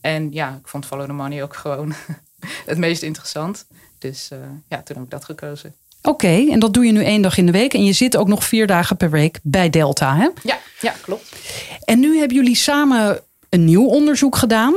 En 0.00 0.32
ja, 0.32 0.58
ik 0.60 0.68
vond 0.68 0.86
Follow 0.86 1.06
the 1.06 1.12
Money 1.12 1.42
ook 1.42 1.56
gewoon 1.56 1.94
het 2.70 2.78
meest 2.78 3.02
interessant. 3.02 3.66
Dus 3.98 4.30
uh, 4.32 4.38
ja, 4.68 4.82
toen 4.82 4.96
heb 4.96 5.04
ik 5.04 5.10
dat 5.10 5.24
gekozen. 5.24 5.74
Oké, 6.02 6.26
okay, 6.26 6.48
en 6.48 6.58
dat 6.58 6.74
doe 6.74 6.86
je 6.86 6.92
nu 6.92 7.04
één 7.04 7.22
dag 7.22 7.38
in 7.38 7.46
de 7.46 7.52
week. 7.52 7.74
En 7.74 7.84
je 7.84 7.92
zit 7.92 8.16
ook 8.16 8.28
nog 8.28 8.44
vier 8.44 8.66
dagen 8.66 8.96
per 8.96 9.10
week 9.10 9.38
bij 9.42 9.70
Delta, 9.70 10.16
hè? 10.16 10.28
Ja, 10.42 10.58
ja 10.80 10.94
klopt. 11.02 11.36
En 11.84 12.00
nu 12.00 12.18
hebben 12.18 12.36
jullie 12.36 12.56
samen 12.56 13.20
een 13.48 13.64
nieuw 13.64 13.86
onderzoek 13.86 14.36
gedaan. 14.36 14.74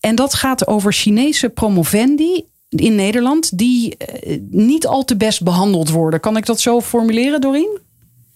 En 0.00 0.14
dat 0.14 0.34
gaat 0.34 0.66
over 0.66 0.92
Chinese 0.92 1.48
promovendi 1.48 2.44
in 2.68 2.94
Nederland... 2.94 3.58
die 3.58 3.96
uh, 4.26 4.38
niet 4.50 4.86
al 4.86 5.04
te 5.04 5.16
best 5.16 5.42
behandeld 5.42 5.90
worden. 5.90 6.20
Kan 6.20 6.36
ik 6.36 6.46
dat 6.46 6.60
zo 6.60 6.80
formuleren, 6.80 7.40
Doreen? 7.40 7.78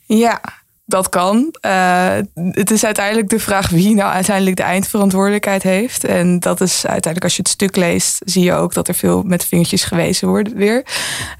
Ja, 0.06 0.40
dat 0.86 1.08
kan. 1.08 1.54
Uh, 1.66 2.16
het 2.34 2.70
is 2.70 2.84
uiteindelijk 2.84 3.28
de 3.28 3.40
vraag 3.40 3.68
wie 3.68 3.94
nou 3.94 4.12
uiteindelijk 4.12 4.56
de 4.56 4.62
eindverantwoordelijkheid 4.62 5.62
heeft. 5.62 6.04
En 6.04 6.40
dat 6.40 6.60
is 6.60 6.74
uiteindelijk 6.74 7.24
als 7.24 7.36
je 7.36 7.42
het 7.42 7.50
stuk 7.50 7.76
leest, 7.76 8.22
zie 8.24 8.44
je 8.44 8.52
ook 8.52 8.74
dat 8.74 8.88
er 8.88 8.94
veel 8.94 9.22
met 9.22 9.44
vingertjes 9.44 9.84
gewezen 9.84 10.28
wordt 10.28 10.52
weer. 10.52 10.86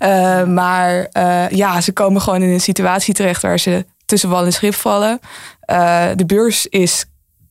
Uh, 0.03 0.45
maar 0.45 1.09
uh, 1.13 1.49
ja, 1.49 1.81
ze 1.81 1.93
komen 1.93 2.21
gewoon 2.21 2.43
in 2.43 2.49
een 2.49 2.61
situatie 2.61 3.15
terecht 3.15 3.43
waar 3.43 3.59
ze 3.59 3.87
tussen 4.05 4.29
wal 4.29 4.45
en 4.45 4.53
schip 4.53 4.75
vallen. 4.75 5.21
de 6.17 6.25
beurs 6.27 6.67
is 6.67 7.05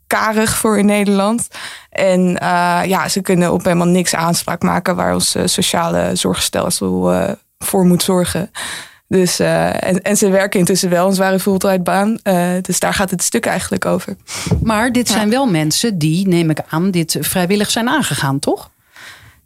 karig 0.07 0.57
voor 0.57 0.77
in 0.77 0.85
Nederland. 0.85 1.47
En 1.89 2.21
ja, 2.87 3.07
ze 3.09 3.21
kunnen 3.21 3.51
op 3.51 3.63
helemaal 3.63 3.87
niks 3.87 4.15
aanspraak 4.15 4.61
maken 4.61 4.95
waar 4.95 5.13
ons 5.13 5.35
sociale 5.45 6.09
zorgstelsel 6.13 7.13
voor 7.59 7.85
moet 7.85 8.03
zorgen. 8.03 8.51
Dus, 9.07 9.39
uh, 9.39 9.83
en, 9.83 10.01
en 10.01 10.17
ze 10.17 10.29
werken 10.29 10.59
intussen 10.59 10.89
wel 10.89 11.07
een 11.07 11.13
zware 11.13 11.39
fulltime 11.39 12.19
uh, 12.23 12.49
dus 12.61 12.79
daar 12.79 12.93
gaat 12.93 13.09
het 13.09 13.23
stuk 13.23 13.45
eigenlijk 13.45 13.85
over. 13.85 14.15
Maar 14.63 14.91
dit 14.91 15.09
zijn 15.09 15.25
ja. 15.25 15.33
wel 15.33 15.47
mensen 15.47 15.97
die, 15.97 16.27
neem 16.27 16.49
ik 16.49 16.59
aan, 16.69 16.91
dit 16.91 17.17
vrijwillig 17.19 17.71
zijn 17.71 17.89
aangegaan, 17.89 18.39
toch? 18.39 18.69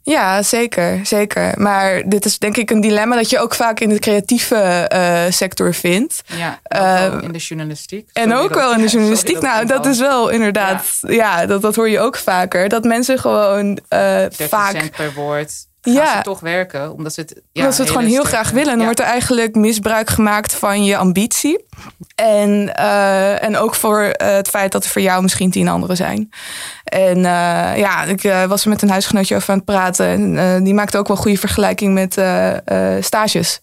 Ja, 0.02 0.42
zeker, 0.42 1.00
zeker. 1.06 1.60
Maar 1.60 2.02
dit 2.08 2.24
is 2.24 2.38
denk 2.38 2.56
ik 2.56 2.70
een 2.70 2.80
dilemma 2.80 3.16
dat 3.16 3.30
je 3.30 3.38
ook 3.38 3.54
vaak 3.54 3.80
in 3.80 3.88
de 3.88 3.98
creatieve 3.98 4.90
uh, 4.92 5.32
sector 5.32 5.74
vindt. 5.74 6.22
Ja, 6.26 6.60
uh, 6.74 7.22
in 7.22 7.32
de 7.32 7.38
journalistiek. 7.38 8.08
En 8.12 8.34
ook 8.34 8.54
wel 8.54 8.74
in 8.74 8.80
de 8.80 8.88
journalistiek. 8.94 9.40
Nou, 9.40 9.66
dat 9.66 9.86
is 9.86 9.98
wel 9.98 10.28
inderdaad, 10.28 10.98
ja. 11.00 11.12
ja, 11.12 11.46
dat, 11.46 11.62
dat 11.62 11.76
hoor 11.76 11.88
je 11.88 12.00
ook 12.00 12.16
vaker. 12.16 12.68
Dat 12.68 12.84
mensen 12.84 13.18
gewoon 13.18 13.78
uh, 13.88 14.24
vaak... 14.30 14.70
cent 14.70 14.90
per 14.90 15.12
woord 15.12 15.52
gaan 15.80 15.92
ja. 15.92 16.16
ze 16.16 16.22
toch 16.22 16.40
werken. 16.40 16.92
Omdat 16.92 17.12
ze 17.14 17.20
het, 17.20 17.34
ja, 17.34 17.60
omdat 17.60 17.74
ze 17.74 17.82
het 17.82 17.90
gewoon 17.90 18.06
heel 18.06 18.24
graag 18.24 18.50
willen. 18.50 18.72
En 18.72 18.78
dan 18.78 18.78
ja. 18.78 18.84
wordt 18.84 19.00
er 19.00 19.06
eigenlijk 19.06 19.54
misbruik 19.54 20.10
gemaakt 20.10 20.54
van 20.54 20.84
je 20.84 20.96
ambitie. 20.96 21.64
En, 22.14 22.72
uh, 22.78 23.42
en 23.42 23.56
ook 23.56 23.74
voor 23.74 24.02
uh, 24.02 24.10
het 24.16 24.48
feit 24.48 24.72
dat 24.72 24.84
er 24.84 24.90
voor 24.90 25.02
jou 25.02 25.22
misschien 25.22 25.50
tien 25.50 25.68
anderen 25.68 25.96
zijn. 25.96 26.30
En 26.84 27.16
uh, 27.16 27.76
ja, 27.76 28.04
ik 28.04 28.22
was 28.48 28.62
er 28.62 28.68
met 28.68 28.82
een 28.82 28.90
huisgenootje 28.90 29.36
over 29.36 29.50
aan 29.50 29.56
het 29.56 29.64
praten. 29.64 30.36
En 30.36 30.64
die 30.64 30.74
maakte 30.74 30.98
ook 30.98 31.08
wel 31.08 31.16
goede 31.16 31.38
vergelijking 31.38 31.94
met 31.94 32.12
stages. 33.04 33.60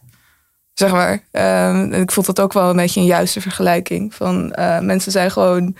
Zeg 0.74 0.92
maar. 0.92 1.24
en 1.32 1.94
ik 1.94 2.12
vond 2.12 2.26
dat 2.26 2.40
ook 2.40 2.54
wel 2.54 2.70
een 2.70 2.76
beetje 2.76 3.00
een 3.00 3.06
juiste 3.06 3.42
vergelijking. 3.42 4.16
Van 4.16 4.56
mensen 4.82 5.12
zijn 5.12 5.32
gewoon 5.32 5.76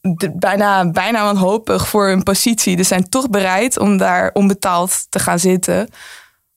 de, 0.00 0.32
bijna, 0.36 0.90
bijna 0.90 1.24
wanhopig 1.24 1.88
voor 1.88 2.08
hun 2.08 2.22
positie. 2.22 2.76
Dus 2.76 2.88
zijn 2.88 3.08
toch 3.08 3.30
bereid 3.30 3.78
om 3.78 3.96
daar 3.96 4.30
onbetaald 4.32 5.06
te 5.08 5.18
gaan 5.18 5.38
zitten. 5.38 5.88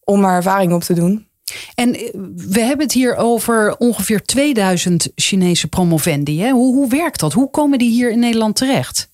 Om 0.04 0.20
maar 0.20 0.36
ervaring 0.36 0.74
op 0.74 0.82
te 0.82 0.94
doen. 0.94 1.28
En 1.76 1.92
we 2.36 2.60
hebben 2.60 2.86
het 2.86 2.92
hier 2.92 3.16
over 3.16 3.78
ongeveer 3.78 4.24
2000 4.24 5.12
Chinese 5.16 5.68
promovendi. 5.68 6.42
Hè? 6.42 6.50
Hoe, 6.50 6.76
hoe 6.76 6.90
werkt 6.90 7.20
dat? 7.20 7.34
Hoe 7.34 7.50
komen 7.50 7.80
die 7.80 7.92
hier 7.92 8.12
in 8.12 8.20
Nederland 8.20 8.56
terecht? 8.56 9.12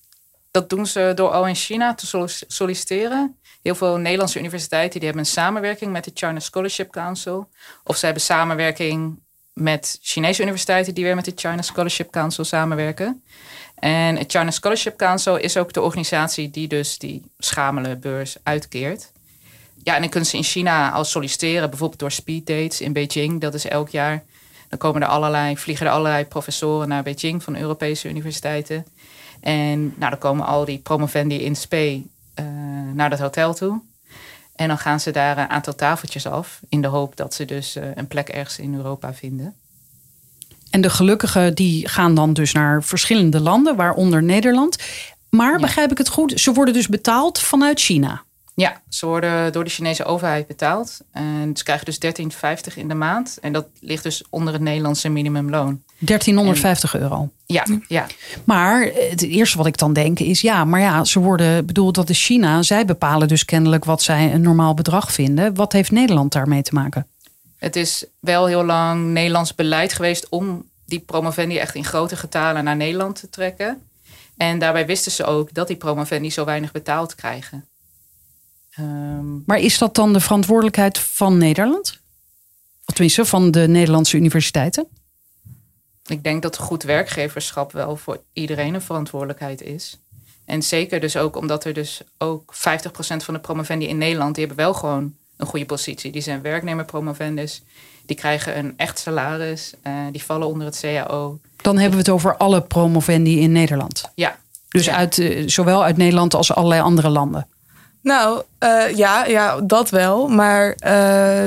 Dat 0.50 0.68
doen 0.68 0.86
ze 0.86 1.12
door 1.14 1.30
al 1.30 1.46
in 1.46 1.54
China 1.54 1.94
te 1.94 2.34
solliciteren. 2.46 3.36
Heel 3.62 3.74
veel 3.74 3.96
Nederlandse 3.96 4.38
universiteiten 4.38 5.00
die 5.00 5.08
hebben 5.08 5.26
een 5.26 5.32
samenwerking 5.32 5.92
met 5.92 6.04
de 6.04 6.10
China 6.14 6.38
Scholarship 6.38 6.90
Council. 6.90 7.48
Of 7.84 7.96
ze 7.96 8.04
hebben 8.04 8.22
samenwerking 8.22 9.18
met 9.60 9.98
Chinese 10.02 10.42
universiteiten 10.42 10.94
die 10.94 11.04
weer 11.04 11.14
met 11.14 11.24
de 11.24 11.32
China 11.34 11.62
Scholarship 11.62 12.10
Council 12.10 12.44
samenwerken. 12.44 13.22
En 13.74 14.16
het 14.16 14.30
China 14.30 14.50
Scholarship 14.50 14.96
Council 14.96 15.36
is 15.36 15.56
ook 15.56 15.72
de 15.72 15.80
organisatie 15.82 16.50
die 16.50 16.68
dus 16.68 16.98
die 16.98 17.22
schamele 17.38 17.96
beurs 17.96 18.36
uitkeert. 18.42 19.12
Ja, 19.82 19.94
en 19.94 20.00
dan 20.00 20.10
kunnen 20.10 20.28
ze 20.28 20.36
in 20.36 20.42
China 20.42 20.90
al 20.90 21.04
solliciteren, 21.04 21.68
bijvoorbeeld 21.70 22.00
door 22.00 22.10
speed 22.10 22.46
dates 22.46 22.80
in 22.80 22.92
Beijing. 22.92 23.40
Dat 23.40 23.54
is 23.54 23.64
elk 23.64 23.88
jaar. 23.88 24.22
Dan 24.68 24.78
komen 24.78 25.02
er 25.02 25.08
allerlei, 25.08 25.56
vliegen 25.56 25.86
er 25.86 25.92
allerlei 25.92 26.24
professoren 26.24 26.88
naar 26.88 27.02
Beijing 27.02 27.42
van 27.42 27.56
Europese 27.56 28.08
universiteiten. 28.08 28.86
En 29.40 29.94
nou, 29.96 30.10
dan 30.10 30.18
komen 30.18 30.46
al 30.46 30.64
die 30.64 30.78
promovendi 30.78 31.44
in 31.44 31.56
spe 31.56 32.02
uh, 32.40 32.44
naar 32.94 33.10
dat 33.10 33.18
hotel 33.18 33.54
toe. 33.54 33.80
En 34.60 34.68
dan 34.68 34.78
gaan 34.78 35.00
ze 35.00 35.10
daar 35.10 35.38
een 35.38 35.48
aantal 35.48 35.74
tafeltjes 35.74 36.26
af. 36.26 36.60
In 36.68 36.82
de 36.82 36.88
hoop 36.88 37.16
dat 37.16 37.34
ze 37.34 37.44
dus 37.44 37.76
uh, 37.76 37.84
een 37.94 38.06
plek 38.06 38.28
ergens 38.28 38.58
in 38.58 38.74
Europa 38.74 39.14
vinden. 39.14 39.54
En 40.70 40.80
de 40.80 40.90
gelukkigen 40.90 41.54
die 41.54 41.88
gaan 41.88 42.14
dan 42.14 42.32
dus 42.32 42.52
naar 42.52 42.82
verschillende 42.82 43.40
landen, 43.40 43.76
waaronder 43.76 44.22
Nederland. 44.22 44.76
Maar 45.30 45.52
ja. 45.52 45.58
begrijp 45.58 45.90
ik 45.90 45.98
het 45.98 46.08
goed? 46.08 46.40
Ze 46.40 46.52
worden 46.52 46.74
dus 46.74 46.88
betaald 46.88 47.40
vanuit 47.40 47.80
China. 47.80 48.22
Ja, 48.54 48.80
ze 48.88 49.06
worden 49.06 49.52
door 49.52 49.64
de 49.64 49.70
Chinese 49.70 50.04
overheid 50.04 50.46
betaald. 50.46 51.00
En 51.12 51.56
ze 51.56 51.64
krijgen 51.64 51.84
dus 51.84 52.26
13,50 52.72 52.74
in 52.74 52.88
de 52.88 52.94
maand. 52.94 53.38
En 53.40 53.52
dat 53.52 53.66
ligt 53.80 54.02
dus 54.02 54.24
onder 54.30 54.52
het 54.52 54.62
Nederlandse 54.62 55.08
minimumloon. 55.08 55.82
1350 56.00 56.94
en, 56.94 57.00
euro. 57.00 57.30
Ja, 57.46 57.66
ja. 57.88 58.06
Maar 58.44 58.90
het 59.10 59.22
eerste 59.22 59.56
wat 59.56 59.66
ik 59.66 59.78
dan 59.78 59.92
denk 59.92 60.18
is, 60.18 60.40
ja, 60.40 60.64
maar 60.64 60.80
ja, 60.80 61.04
ze 61.04 61.18
worden, 61.18 61.66
bedoel, 61.66 61.92
dat 61.92 62.08
is 62.10 62.24
China. 62.24 62.62
Zij 62.62 62.84
bepalen 62.84 63.28
dus 63.28 63.44
kennelijk 63.44 63.84
wat 63.84 64.02
zij 64.02 64.32
een 64.32 64.40
normaal 64.40 64.74
bedrag 64.74 65.12
vinden. 65.12 65.54
Wat 65.54 65.72
heeft 65.72 65.90
Nederland 65.90 66.32
daarmee 66.32 66.62
te 66.62 66.74
maken? 66.74 67.06
Het 67.56 67.76
is 67.76 68.04
wel 68.20 68.46
heel 68.46 68.64
lang 68.64 69.06
Nederlands 69.06 69.54
beleid 69.54 69.92
geweest 69.92 70.28
om 70.28 70.64
die 70.86 71.00
promovendi 71.00 71.56
echt 71.56 71.74
in 71.74 71.84
grote 71.84 72.16
getalen 72.16 72.64
naar 72.64 72.76
Nederland 72.76 73.20
te 73.20 73.28
trekken. 73.28 73.82
En 74.36 74.58
daarbij 74.58 74.86
wisten 74.86 75.12
ze 75.12 75.24
ook 75.24 75.54
dat 75.54 75.66
die 75.66 75.76
promovendi 75.76 76.30
zo 76.30 76.44
weinig 76.44 76.72
betaald 76.72 77.14
krijgen. 77.14 77.64
Um, 78.78 79.42
maar 79.46 79.58
is 79.58 79.78
dat 79.78 79.94
dan 79.94 80.12
de 80.12 80.20
verantwoordelijkheid 80.20 80.98
van 80.98 81.38
Nederland? 81.38 81.98
Of 82.84 82.94
tenminste, 82.94 83.24
van 83.24 83.50
de 83.50 83.68
Nederlandse 83.68 84.16
universiteiten? 84.16 84.86
Ik 86.10 86.24
denk 86.24 86.42
dat 86.42 86.58
goed 86.58 86.82
werkgeverschap 86.82 87.72
wel 87.72 87.96
voor 87.96 88.20
iedereen 88.32 88.74
een 88.74 88.82
verantwoordelijkheid 88.82 89.62
is. 89.62 89.98
En 90.44 90.62
zeker 90.62 91.00
dus 91.00 91.16
ook 91.16 91.36
omdat 91.36 91.64
er 91.64 91.72
dus 91.72 92.02
ook 92.18 92.54
50% 92.54 92.58
van 92.98 93.34
de 93.34 93.40
promovendi 93.40 93.86
in 93.86 93.98
Nederland... 93.98 94.34
die 94.34 94.46
hebben 94.46 94.64
wel 94.64 94.74
gewoon 94.74 95.14
een 95.36 95.46
goede 95.46 95.66
positie. 95.66 96.12
Die 96.12 96.22
zijn 96.22 96.42
werknemer 96.42 96.84
promovendus. 96.84 97.62
Die 98.06 98.16
krijgen 98.16 98.58
een 98.58 98.74
echt 98.76 98.98
salaris. 98.98 99.74
Uh, 99.86 99.92
die 100.12 100.22
vallen 100.22 100.46
onder 100.46 100.66
het 100.66 100.80
CAO. 100.80 101.38
Dan 101.56 101.74
hebben 101.74 101.92
we 101.92 102.04
het 102.04 102.14
over 102.14 102.36
alle 102.36 102.62
promovendi 102.62 103.40
in 103.40 103.52
Nederland. 103.52 104.10
Ja. 104.14 104.38
Dus 104.68 104.90
Uit, 104.90 105.16
uh, 105.16 105.48
zowel 105.48 105.84
uit 105.84 105.96
Nederland 105.96 106.34
als 106.34 106.52
allerlei 106.52 106.80
andere 106.80 107.08
landen. 107.08 107.46
Nou, 108.02 108.42
uh, 108.64 108.96
ja, 108.96 109.24
ja, 109.24 109.60
dat 109.60 109.90
wel. 109.90 110.28
Maar 110.28 110.68
uh, 110.68 110.76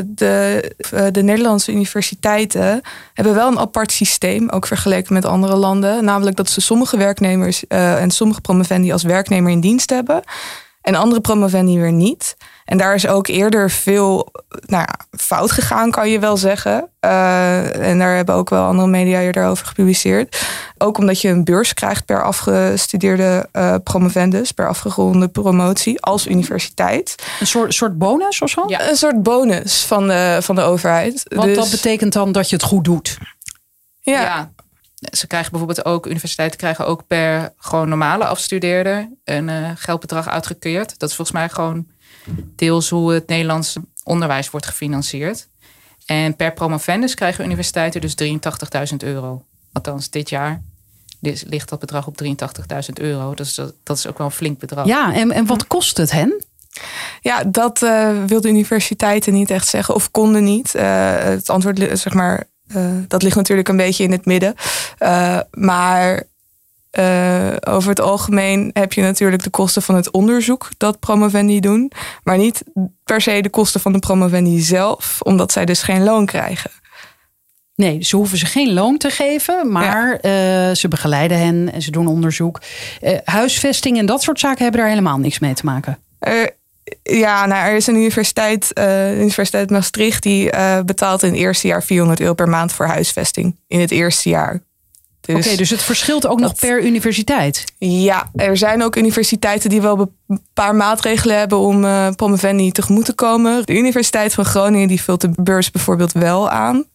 de, 0.05 0.71
uh, 0.93 1.05
de 1.11 1.23
Nederlandse 1.23 1.71
universiteiten 1.71 2.81
hebben 3.13 3.35
wel 3.35 3.47
een 3.47 3.59
apart 3.59 3.91
systeem, 3.91 4.49
ook 4.49 4.67
vergeleken 4.67 5.13
met 5.13 5.25
andere 5.25 5.55
landen. 5.55 6.03
Namelijk 6.03 6.35
dat 6.35 6.49
ze 6.49 6.61
sommige 6.61 6.97
werknemers 6.97 7.67
en 7.67 8.11
sommige 8.11 8.41
promovendi 8.41 8.91
als 8.91 9.03
werknemer 9.03 9.51
in 9.51 9.59
dienst 9.59 9.89
hebben. 9.89 10.21
En 10.81 10.95
andere 10.95 11.21
promovendi 11.21 11.79
weer 11.79 11.91
niet. 11.91 12.35
En 12.65 12.77
daar 12.77 12.95
is 12.95 13.07
ook 13.07 13.27
eerder 13.27 13.69
veel 13.69 14.31
nou 14.65 14.85
fout 15.11 15.51
gegaan, 15.51 15.91
kan 15.91 16.09
je 16.09 16.19
wel 16.19 16.37
zeggen. 16.37 16.89
En 16.99 17.99
daar 17.99 18.15
hebben 18.15 18.35
ook 18.35 18.49
wel 18.49 18.65
andere 18.65 18.87
media 18.87 19.21
eerder 19.21 19.45
over 19.45 19.65
gepubliceerd. 19.65 20.45
Ook 20.83 20.97
omdat 20.97 21.21
je 21.21 21.27
een 21.27 21.43
beurs 21.43 21.73
krijgt 21.73 22.05
per 22.05 22.23
afgestudeerde 22.23 23.49
uh, 23.53 23.75
promovendus, 23.83 24.51
per 24.51 24.67
afgeronde 24.67 25.27
promotie 25.27 26.01
als 26.01 26.27
universiteit. 26.27 27.15
Een 27.39 27.47
soort, 27.47 27.73
soort 27.73 27.97
bonus 27.97 28.41
of 28.41 28.49
zo? 28.49 28.63
Ja, 28.67 28.89
een 28.89 28.95
soort 28.95 29.23
bonus 29.23 29.85
van 29.85 30.07
de, 30.07 30.37
van 30.41 30.55
de 30.55 30.61
overheid. 30.61 31.23
Want 31.27 31.47
dus... 31.47 31.55
dat 31.55 31.69
betekent 31.69 32.13
dan 32.13 32.31
dat 32.31 32.49
je 32.49 32.55
het 32.55 32.65
goed 32.65 32.83
doet. 32.83 33.17
Ja. 33.99 34.21
ja. 34.21 34.51
Ze 35.11 35.27
krijgen 35.27 35.51
bijvoorbeeld 35.51 35.85
ook, 35.85 36.05
universiteiten 36.05 36.57
krijgen 36.57 36.87
ook 36.87 37.07
per 37.07 37.53
gewoon 37.57 37.89
normale 37.89 38.25
afstudeerder 38.25 39.09
een 39.23 39.47
uh, 39.47 39.69
geldbedrag 39.75 40.27
uitgekeerd. 40.27 40.99
Dat 40.99 41.09
is 41.09 41.15
volgens 41.15 41.37
mij 41.37 41.49
gewoon 41.49 41.87
deels 42.55 42.89
hoe 42.89 43.13
het 43.13 43.27
Nederlandse 43.27 43.81
onderwijs 44.03 44.49
wordt 44.49 44.65
gefinancierd. 44.65 45.47
En 46.05 46.35
per 46.35 46.53
promovendus 46.53 47.15
krijgen 47.15 47.45
universiteiten 47.45 48.01
dus 48.01 48.15
83.000 48.91 48.95
euro. 48.97 49.43
Althans, 49.71 50.09
dit 50.09 50.29
jaar 50.29 50.61
ligt 51.23 51.69
dat 51.69 51.79
bedrag 51.79 52.07
op 52.07 52.23
83.000 52.23 52.29
euro. 52.93 53.33
Dus 53.33 53.55
dat, 53.55 53.73
dat 53.83 53.97
is 53.97 54.07
ook 54.07 54.17
wel 54.17 54.27
een 54.27 54.33
flink 54.33 54.59
bedrag. 54.59 54.85
Ja, 54.85 55.13
en, 55.13 55.31
en 55.31 55.45
wat 55.45 55.67
kost 55.67 55.97
het 55.97 56.11
hen? 56.11 56.43
Ja, 57.21 57.43
dat 57.43 57.81
uh, 57.81 58.23
wilden 58.25 58.51
universiteiten 58.51 59.33
niet 59.33 59.51
echt 59.51 59.67
zeggen 59.67 59.95
of 59.95 60.11
konden 60.11 60.43
niet. 60.43 60.75
Uh, 60.75 61.15
het 61.17 61.49
antwoord, 61.49 61.99
zeg 61.99 62.13
maar, 62.13 62.43
uh, 62.75 62.85
dat 63.07 63.23
ligt 63.23 63.35
natuurlijk 63.35 63.67
een 63.67 63.77
beetje 63.77 64.03
in 64.03 64.11
het 64.11 64.25
midden. 64.25 64.55
maar 65.51 66.23
uh, 66.99 67.53
over 67.59 67.89
het 67.89 67.99
algemeen 67.99 68.69
heb 68.73 68.93
je 68.93 69.01
natuurlijk 69.01 69.43
de 69.43 69.49
kosten 69.49 69.81
van 69.81 69.95
het 69.95 70.11
onderzoek 70.11 70.69
dat 70.77 70.99
promovendi 70.99 71.59
doen, 71.59 71.91
maar 72.23 72.37
niet 72.37 72.63
per 73.03 73.21
se 73.21 73.41
de 73.41 73.49
kosten 73.49 73.81
van 73.81 73.91
de 73.91 73.99
promovendi 73.99 74.59
zelf, 74.59 75.21
omdat 75.21 75.51
zij 75.51 75.65
dus 75.65 75.81
geen 75.81 76.03
loon 76.03 76.25
krijgen. 76.25 76.71
Nee, 77.75 78.03
ze 78.03 78.15
hoeven 78.15 78.37
ze 78.37 78.45
geen 78.45 78.73
loon 78.73 78.97
te 78.97 79.09
geven, 79.09 79.71
maar 79.71 80.19
ja. 80.21 80.69
uh, 80.69 80.75
ze 80.75 80.87
begeleiden 80.87 81.37
hen 81.37 81.73
en 81.73 81.81
ze 81.81 81.91
doen 81.91 82.07
onderzoek. 82.07 82.61
Uh, 83.01 83.17
huisvesting 83.23 83.97
en 83.97 84.05
dat 84.05 84.21
soort 84.21 84.39
zaken 84.39 84.63
hebben 84.63 84.81
daar 84.81 84.89
helemaal 84.89 85.17
niks 85.17 85.39
mee 85.39 85.53
te 85.53 85.65
maken. 85.65 85.99
ja, 87.03 87.45
nou, 87.45 87.67
er 87.67 87.75
is 87.75 87.87
een 87.87 87.95
universiteit, 87.95 88.71
de 88.73 89.13
Universiteit 89.15 89.69
Maastricht, 89.69 90.23
die 90.23 90.49
betaalt 90.85 91.23
in 91.23 91.29
het 91.29 91.39
eerste 91.39 91.67
jaar 91.67 91.83
400 91.83 92.19
euro 92.19 92.33
per 92.33 92.49
maand 92.49 92.73
voor 92.73 92.85
huisvesting. 92.85 93.55
In 93.67 93.79
het 93.79 93.91
eerste 93.91 94.29
jaar. 94.29 94.61
Dus 95.25 95.47
Oké, 95.47 95.55
dus 95.55 95.69
het 95.69 95.81
verschilt 95.81 96.27
ook 96.27 96.39
nog 96.39 96.55
per 96.55 96.83
universiteit? 96.83 97.63
Ja, 97.77 98.29
er 98.35 98.57
zijn 98.57 98.83
ook 98.83 98.95
universiteiten 98.95 99.69
die 99.69 99.81
wel 99.81 100.11
een 100.27 100.41
paar 100.53 100.75
maatregelen 100.75 101.37
hebben 101.37 101.57
om 101.57 101.83
uh, 101.83 102.09
promovendi 102.15 102.71
tegemoet 102.71 103.05
te 103.05 103.13
komen. 103.13 103.65
De 103.65 103.77
Universiteit 103.77 104.33
van 104.33 104.45
Groningen 104.45 104.87
die 104.87 105.01
vult 105.01 105.21
de 105.21 105.29
beurs 105.35 105.71
bijvoorbeeld 105.71 106.11
wel 106.11 106.49
aan. 106.49 106.85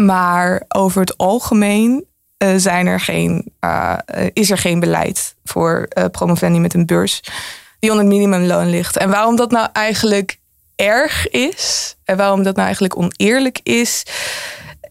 Maar 0.00 0.62
over 0.68 1.00
het 1.00 1.16
algemeen 1.16 2.04
uh, 2.38 2.48
zijn 2.56 2.86
er 2.86 3.00
geen, 3.00 3.52
uh, 3.60 3.96
is 4.32 4.50
er 4.50 4.58
geen 4.58 4.80
beleid 4.80 5.34
voor 5.44 5.88
promovendi 6.10 6.58
met 6.58 6.74
een 6.74 6.86
beurs 6.86 7.20
die 7.78 7.90
onder 7.90 8.04
het 8.04 8.14
minimumloon 8.14 8.70
ligt. 8.70 8.96
En 8.96 9.10
waarom 9.10 9.36
dat 9.36 9.50
nou 9.50 9.68
eigenlijk 9.72 10.38
erg 10.74 11.28
is 11.28 11.96
en 12.04 12.16
waarom 12.16 12.42
dat 12.42 12.54
nou 12.54 12.66
eigenlijk 12.66 12.96
oneerlijk 12.96 13.60
is 13.62 14.04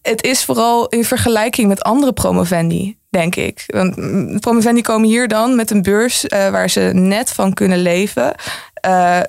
het 0.05 0.23
is 0.23 0.45
vooral 0.45 0.87
in 0.87 1.05
vergelijking 1.05 1.67
met 1.67 1.81
andere 1.81 2.13
promovendi, 2.13 2.97
denk 3.09 3.35
ik. 3.35 3.63
Want 3.67 3.95
mm, 3.95 4.39
promovendi 4.39 4.81
komen 4.81 5.07
hier 5.07 5.27
dan 5.27 5.55
met 5.55 5.71
een 5.71 5.81
beurs 5.81 6.25
uh, 6.25 6.49
waar 6.49 6.69
ze 6.69 6.79
net 6.93 7.31
van 7.31 7.53
kunnen 7.53 7.81
leven. 7.81 8.35
Uh, 8.87 9.19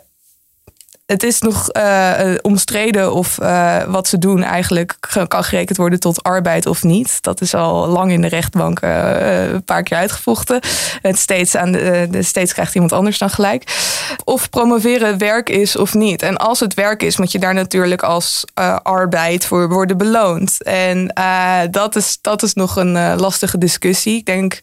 het 1.06 1.22
is 1.22 1.40
nog 1.40 1.68
uh, 1.72 2.34
omstreden 2.40 3.12
of 3.12 3.38
uh, 3.40 3.82
wat 3.84 4.08
ze 4.08 4.18
doen 4.18 4.42
eigenlijk 4.42 4.96
kan 5.28 5.44
gerekend 5.44 5.76
worden 5.76 6.00
tot 6.00 6.22
arbeid 6.22 6.66
of 6.66 6.82
niet. 6.82 7.22
Dat 7.22 7.40
is 7.40 7.54
al 7.54 7.86
lang 7.86 8.12
in 8.12 8.20
de 8.20 8.28
rechtbank 8.28 8.80
een 8.82 9.64
paar 9.64 9.82
keer 9.82 9.96
uitgevochten. 9.96 10.60
Het 11.02 11.18
steeds, 11.18 11.54
aan 11.54 11.72
de, 11.72 12.08
de, 12.10 12.22
steeds 12.22 12.52
krijgt 12.52 12.74
iemand 12.74 12.92
anders 12.92 13.18
dan 13.18 13.30
gelijk. 13.30 13.64
Of 14.24 14.50
promoveren 14.50 15.18
werk 15.18 15.48
is 15.48 15.76
of 15.76 15.94
niet. 15.94 16.22
En 16.22 16.36
als 16.36 16.60
het 16.60 16.74
werk 16.74 17.02
is, 17.02 17.16
moet 17.16 17.32
je 17.32 17.38
daar 17.38 17.54
natuurlijk 17.54 18.02
als 18.02 18.44
arbeid 18.82 19.46
voor 19.46 19.68
worden 19.68 19.96
beloond. 19.98 20.62
En 20.62 21.12
dat, 21.70 21.96
is, 21.96 22.18
dat 22.20 22.42
is 22.42 22.54
nog 22.54 22.76
een 22.76 23.16
lastige 23.16 23.58
discussie. 23.58 24.16
Ik 24.16 24.26
denk 24.26 24.60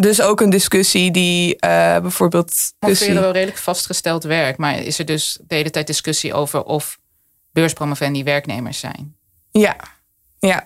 dus 0.00 0.20
ook 0.20 0.40
een 0.40 0.50
discussie 0.50 1.10
die 1.10 1.54
uh, 1.54 1.58
bijvoorbeeld. 1.98 2.72
Promoveren 2.78 3.20
wel 3.20 3.32
redelijk 3.32 3.58
vastgesteld 3.58 4.24
werk, 4.24 4.56
maar 4.56 4.82
is 4.82 4.98
er 4.98 5.04
dus 5.04 5.38
de 5.46 5.54
hele 5.54 5.70
tijd 5.70 5.86
discussie 5.86 6.34
over 6.34 6.64
of 6.64 6.98
beurspromovendi 7.52 8.24
werknemers 8.24 8.78
zijn? 8.78 9.16
Ja, 9.50 9.76
ja. 10.38 10.62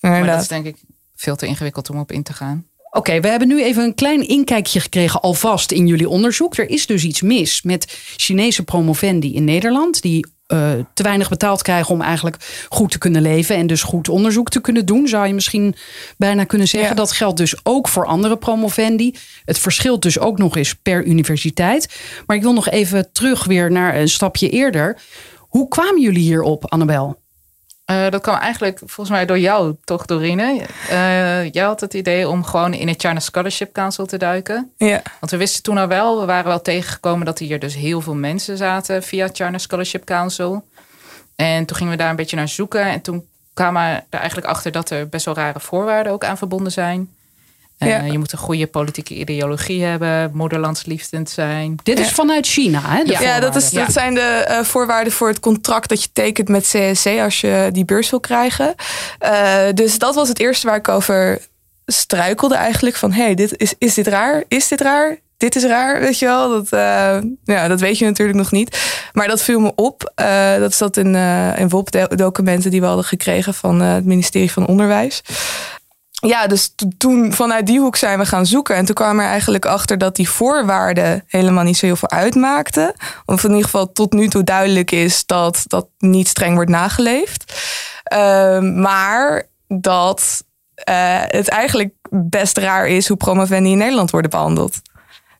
Maar 0.00 0.26
dat 0.26 0.40
is 0.40 0.48
denk 0.48 0.66
ik 0.66 0.76
veel 1.16 1.36
te 1.36 1.46
ingewikkeld 1.46 1.90
om 1.90 1.98
op 1.98 2.12
in 2.12 2.22
te 2.22 2.32
gaan. 2.32 2.66
Oké, 2.90 3.20
we 3.20 3.28
hebben 3.28 3.48
nu 3.48 3.62
even 3.62 3.84
een 3.84 3.94
klein 3.94 4.28
inkijkje 4.28 4.80
gekregen 4.80 5.20
alvast 5.20 5.70
in 5.70 5.86
jullie 5.86 6.08
onderzoek. 6.08 6.56
Er 6.56 6.68
is 6.68 6.86
dus 6.86 7.04
iets 7.04 7.22
mis 7.22 7.62
met 7.62 7.84
Chinese 8.16 8.62
promovendi 8.62 9.34
in 9.34 9.44
Nederland 9.44 10.02
die 10.02 10.26
uh, 10.52 10.70
te 10.94 11.02
weinig 11.02 11.28
betaald 11.28 11.62
krijgen 11.62 11.94
om 11.94 12.00
eigenlijk 12.00 12.66
goed 12.68 12.90
te 12.90 12.98
kunnen 12.98 13.22
leven 13.22 13.56
en 13.56 13.66
dus 13.66 13.82
goed 13.82 14.08
onderzoek 14.08 14.48
te 14.48 14.60
kunnen 14.60 14.86
doen, 14.86 15.08
zou 15.08 15.26
je 15.26 15.34
misschien 15.34 15.74
bijna 16.16 16.44
kunnen 16.44 16.68
zeggen. 16.68 16.96
Dat 16.96 17.12
geldt 17.12 17.36
dus 17.36 17.56
ook 17.62 17.88
voor 17.88 18.06
andere 18.06 18.36
promovendi. 18.36 19.14
Het 19.44 19.58
verschilt 19.58 20.02
dus 20.02 20.18
ook 20.18 20.38
nog 20.38 20.56
eens 20.56 20.74
per 20.74 21.04
universiteit. 21.04 22.00
Maar 22.26 22.36
ik 22.36 22.42
wil 22.42 22.52
nog 22.52 22.68
even 22.68 23.12
terug 23.12 23.44
weer 23.44 23.70
naar 23.70 23.96
een 23.96 24.08
stapje 24.08 24.48
eerder. 24.48 25.00
Hoe 25.38 25.68
kwamen 25.68 26.00
jullie 26.00 26.22
hierop, 26.22 26.70
Annabel? 26.72 27.18
Uh, 27.90 28.08
dat 28.10 28.22
kwam 28.22 28.36
eigenlijk 28.36 28.78
volgens 28.78 29.10
mij 29.10 29.26
door 29.26 29.38
jou, 29.38 29.76
toch, 29.84 30.04
Dorine? 30.06 30.66
Uh, 30.90 31.50
jij 31.52 31.64
had 31.64 31.80
het 31.80 31.94
idee 31.94 32.28
om 32.28 32.44
gewoon 32.44 32.74
in 32.74 32.88
het 32.88 33.00
China 33.00 33.20
Scholarship 33.20 33.72
Council 33.72 34.06
te 34.06 34.16
duiken. 34.16 34.72
Ja. 34.76 35.02
Want 35.20 35.32
we 35.32 35.36
wisten 35.36 35.62
toen 35.62 35.78
al 35.78 35.86
wel, 35.86 36.20
we 36.20 36.26
waren 36.26 36.46
wel 36.46 36.62
tegengekomen 36.62 37.26
dat 37.26 37.38
hier 37.38 37.58
dus 37.58 37.74
heel 37.74 38.00
veel 38.00 38.14
mensen 38.14 38.56
zaten 38.56 39.02
via 39.02 39.28
China 39.32 39.58
Scholarship 39.58 40.04
Council. 40.04 40.64
En 41.36 41.64
toen 41.64 41.76
gingen 41.76 41.92
we 41.92 41.98
daar 41.98 42.10
een 42.10 42.16
beetje 42.16 42.36
naar 42.36 42.48
zoeken. 42.48 42.82
En 42.82 43.00
toen 43.00 43.26
kwamen 43.54 43.82
we 43.82 44.02
er 44.10 44.18
eigenlijk 44.18 44.48
achter 44.48 44.72
dat 44.72 44.90
er 44.90 45.08
best 45.08 45.24
wel 45.24 45.34
rare 45.34 45.60
voorwaarden 45.60 46.12
ook 46.12 46.24
aan 46.24 46.38
verbonden 46.38 46.72
zijn. 46.72 47.16
Ja. 47.78 48.02
Uh, 48.02 48.10
je 48.10 48.18
moet 48.18 48.32
een 48.32 48.38
goede 48.38 48.66
politieke 48.66 49.14
ideologie 49.14 49.84
hebben, 49.84 50.30
moederlandsliefdend 50.34 51.30
zijn. 51.30 51.78
Dit 51.82 51.98
is 51.98 52.10
vanuit 52.10 52.46
China, 52.46 52.80
hè? 52.84 52.98
Ja, 52.98 53.20
ja 53.20 53.40
dat, 53.40 53.56
is, 53.56 53.70
dat 53.70 53.92
zijn 53.92 54.14
de 54.14 54.46
uh, 54.48 54.60
voorwaarden 54.60 55.12
voor 55.12 55.28
het 55.28 55.40
contract 55.40 55.88
dat 55.88 56.02
je 56.02 56.08
tekent 56.12 56.48
met 56.48 56.62
CSC 56.62 57.06
als 57.06 57.40
je 57.40 57.68
die 57.72 57.84
beurs 57.84 58.10
wil 58.10 58.20
krijgen. 58.20 58.74
Uh, 59.24 59.58
dus 59.74 59.98
dat 59.98 60.14
was 60.14 60.28
het 60.28 60.38
eerste 60.38 60.66
waar 60.66 60.76
ik 60.76 60.88
over 60.88 61.40
struikelde 61.86 62.54
eigenlijk. 62.54 62.96
Van, 62.96 63.12
hey, 63.12 63.34
dit 63.34 63.56
is, 63.56 63.74
is 63.78 63.94
dit 63.94 64.06
raar? 64.06 64.44
Is 64.48 64.68
dit 64.68 64.80
raar? 64.80 65.18
Dit 65.36 65.56
is 65.56 65.64
raar, 65.64 66.00
weet 66.00 66.18
je 66.18 66.26
wel. 66.26 66.48
Dat, 66.48 66.68
ja, 67.44 67.68
dat 67.68 67.80
weet 67.80 67.98
je 67.98 68.04
natuurlijk 68.04 68.38
nog 68.38 68.50
niet. 68.50 68.78
Maar 69.12 69.28
dat 69.28 69.42
viel 69.42 69.60
me 69.60 69.72
op. 69.74 70.12
dat 70.58 70.74
zat 70.74 70.96
in, 70.96 71.14
in 71.56 71.68
WOP-documenten 71.68 72.70
die 72.70 72.80
we 72.80 72.86
hadden 72.86 73.04
gekregen 73.04 73.54
van 73.54 73.80
het 73.80 74.04
ministerie 74.04 74.52
van 74.52 74.66
Onderwijs 74.66 75.22
ja, 76.26 76.46
dus 76.46 76.74
toen 76.98 77.32
vanuit 77.32 77.66
die 77.66 77.80
hoek 77.80 77.96
zijn 77.96 78.18
we 78.18 78.26
gaan 78.26 78.46
zoeken. 78.46 78.76
En 78.76 78.84
toen 78.84 78.94
kwamen 78.94 79.16
we 79.16 79.22
er 79.22 79.28
eigenlijk 79.28 79.66
achter 79.66 79.98
dat 79.98 80.16
die 80.16 80.28
voorwaarden 80.28 81.24
helemaal 81.26 81.64
niet 81.64 81.76
zo 81.76 81.86
heel 81.86 81.96
veel 81.96 82.10
uitmaakten. 82.10 82.94
Of 83.24 83.44
in 83.44 83.50
ieder 83.50 83.64
geval 83.64 83.92
tot 83.92 84.12
nu 84.12 84.28
toe 84.28 84.44
duidelijk 84.44 84.90
is 84.90 85.26
dat 85.26 85.64
dat 85.66 85.88
niet 85.98 86.28
streng 86.28 86.54
wordt 86.54 86.70
nageleefd. 86.70 87.68
Uh, 88.12 88.60
maar 88.60 89.46
dat 89.68 90.44
eh, 90.74 91.20
het 91.26 91.48
eigenlijk 91.48 91.94
best 92.10 92.58
raar 92.58 92.88
is 92.88 93.08
hoe 93.08 93.16
promovendi 93.16 93.70
in 93.70 93.78
Nederland 93.78 94.10
worden 94.10 94.30
behandeld. 94.30 94.80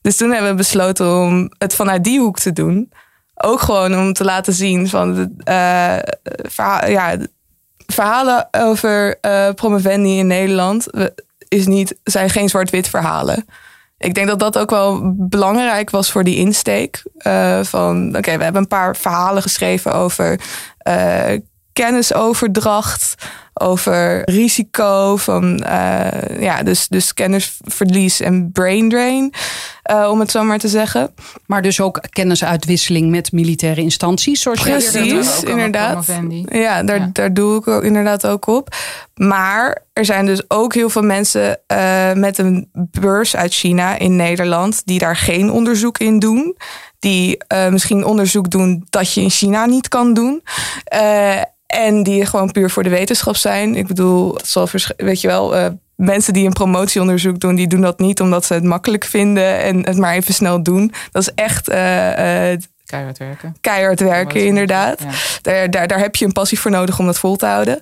Dus 0.03 0.17
toen 0.17 0.31
hebben 0.31 0.51
we 0.51 0.57
besloten 0.57 1.17
om 1.17 1.51
het 1.59 1.75
vanuit 1.75 2.05
die 2.05 2.21
hoek 2.21 2.39
te 2.39 2.53
doen. 2.53 2.93
Ook 3.35 3.61
gewoon 3.61 3.95
om 3.99 4.13
te 4.13 4.25
laten 4.25 4.53
zien 4.53 4.89
van 4.89 5.33
verha- 6.49 6.87
ja, 6.87 7.17
verhalen 8.03 8.49
over 8.51 9.19
eh 9.21 9.49
promovendi 9.55 10.19
in 10.19 10.27
Nederland 10.27 10.87
is 11.49 11.67
niet, 11.67 11.97
zijn 12.05 12.31
geen 12.31 12.49
zwart-wit 12.49 12.89
verhalen. 12.89 13.45
Ik 13.99 14.15
denk 14.15 14.27
dat 14.27 14.39
dat 14.39 14.59
ook 14.59 14.71
wel 14.71 15.13
belangrijk 15.17 15.91
was 15.91 16.11
voor 16.11 16.25
die 16.25 16.37
insteek. 16.37 17.03
eh, 17.19 17.61
van 17.63 18.17
oké, 18.17 18.37
we 18.37 18.43
hebben 18.45 18.63
een 18.63 18.69
paar 18.69 18.97
verhalen 18.97 19.43
geschreven 19.43 19.93
over 19.93 20.41
eh, 20.79 21.41
kennisoverdracht, 21.73 23.15
over 23.55 24.31
risico 24.31 25.17
van 25.17 25.65
ja, 26.39 26.63
dus, 26.63 26.89
dus 26.89 27.15
kennisverlies 27.15 28.21
en 28.21 28.53
brain 28.53 28.89
drain, 28.89 29.33
eh, 29.89 30.09
om 30.11 30.21
het 30.21 30.31
zo 30.31 30.43
maar 30.43 30.59
te 30.59 30.69
zeggen. 30.69 31.11
Maar 31.47 31.63
dus 31.63 31.81
ook 31.81 32.01
kennisuitwisseling 32.11 33.11
met 33.11 33.33
militaire 33.33 33.81
instanties, 33.81 34.43
zoals 34.43 34.61
Precies. 34.61 35.39
Ook 35.39 35.49
inderdaad. 35.49 36.07
Ja, 36.49 36.83
daar, 36.83 36.99
Ja. 36.99 37.11
daar 37.13 37.35
doe 37.35 37.59
ik 37.59 37.69
ook 37.69 37.83
inderdaad 37.83 38.27
ook 38.27 38.47
op. 38.47 38.75
Maar 39.15 39.83
er 39.93 40.05
zijn 40.05 40.27
dus 40.27 40.43
ook 40.51 40.75
heel 40.75 40.91
veel 40.91 41.03
mensen 41.03 41.59
eh, 41.67 42.13
met 42.13 42.39
een 42.39 42.69
beurs 42.73 43.37
uit 43.37 43.55
China 43.55 43.99
in 43.99 44.17
Nederland 44.17 44.83
die 44.85 44.99
daar 44.99 45.17
geen 45.17 45.51
onderzoek 45.51 45.99
in 45.99 46.19
doen. 46.19 46.57
Die 46.99 47.37
eh, 47.47 47.69
misschien 47.69 48.05
onderzoek 48.05 48.51
doen 48.51 48.87
dat 48.91 49.13
je 49.15 49.21
in 49.21 49.31
China 49.31 49.67
niet 49.67 49.89
kan 49.89 50.15
doen. 50.15 50.43
Eh, 50.85 51.37
en 51.67 52.03
die 52.03 52.27
gewoon 52.27 52.53
puur 52.53 52.71
voor 52.71 52.83
de 52.83 52.89
wetenschap 52.89 53.37
zijn. 53.37 53.75
Ik 53.77 53.87
bedoel, 53.87 54.35
het 54.35 54.47
zal 54.47 54.67
vers- 54.67 54.93
weet 54.97 55.21
je 55.21 55.27
wel, 55.29 55.57
eh, 55.57 55.67
mensen 55.99 56.33
die 56.33 56.47
een 56.47 56.53
promotieonderzoek 56.53 57.41
doen, 57.41 57.55
die 57.55 57.67
doen 57.67 57.81
dat 57.81 57.99
niet 57.99 58.21
omdat 58.21 58.45
ze 58.45 58.55
het 58.55 58.65
makkelijk 58.65 59.05
vinden 59.05 59.63
en 59.63 59.87
het 59.87 59.97
maar 59.97 60.15
even 60.15 60.35
snel 60.35 60.63
doen. 60.63 60.93
Dat 61.11 61.23
is 61.23 61.31
echt 61.35 61.69
eh, 61.69 62.53
eh, 62.53 62.61
Keihard 62.89 63.19
werken. 63.19 63.57
keihard 63.61 64.01
werken, 64.01 64.47
inderdaad. 64.47 65.01
Ja. 65.03 65.11
Daar, 65.43 65.71
daar, 65.71 65.87
daar 65.87 65.99
heb 65.99 66.17
je 66.17 66.25
een 66.25 66.33
passie 66.33 66.61
voor 66.61 66.71
nodig 66.71 66.99
om 66.99 67.07
dat 67.07 67.19
vol 67.19 67.37
te 67.37 67.47
houden. 67.47 67.81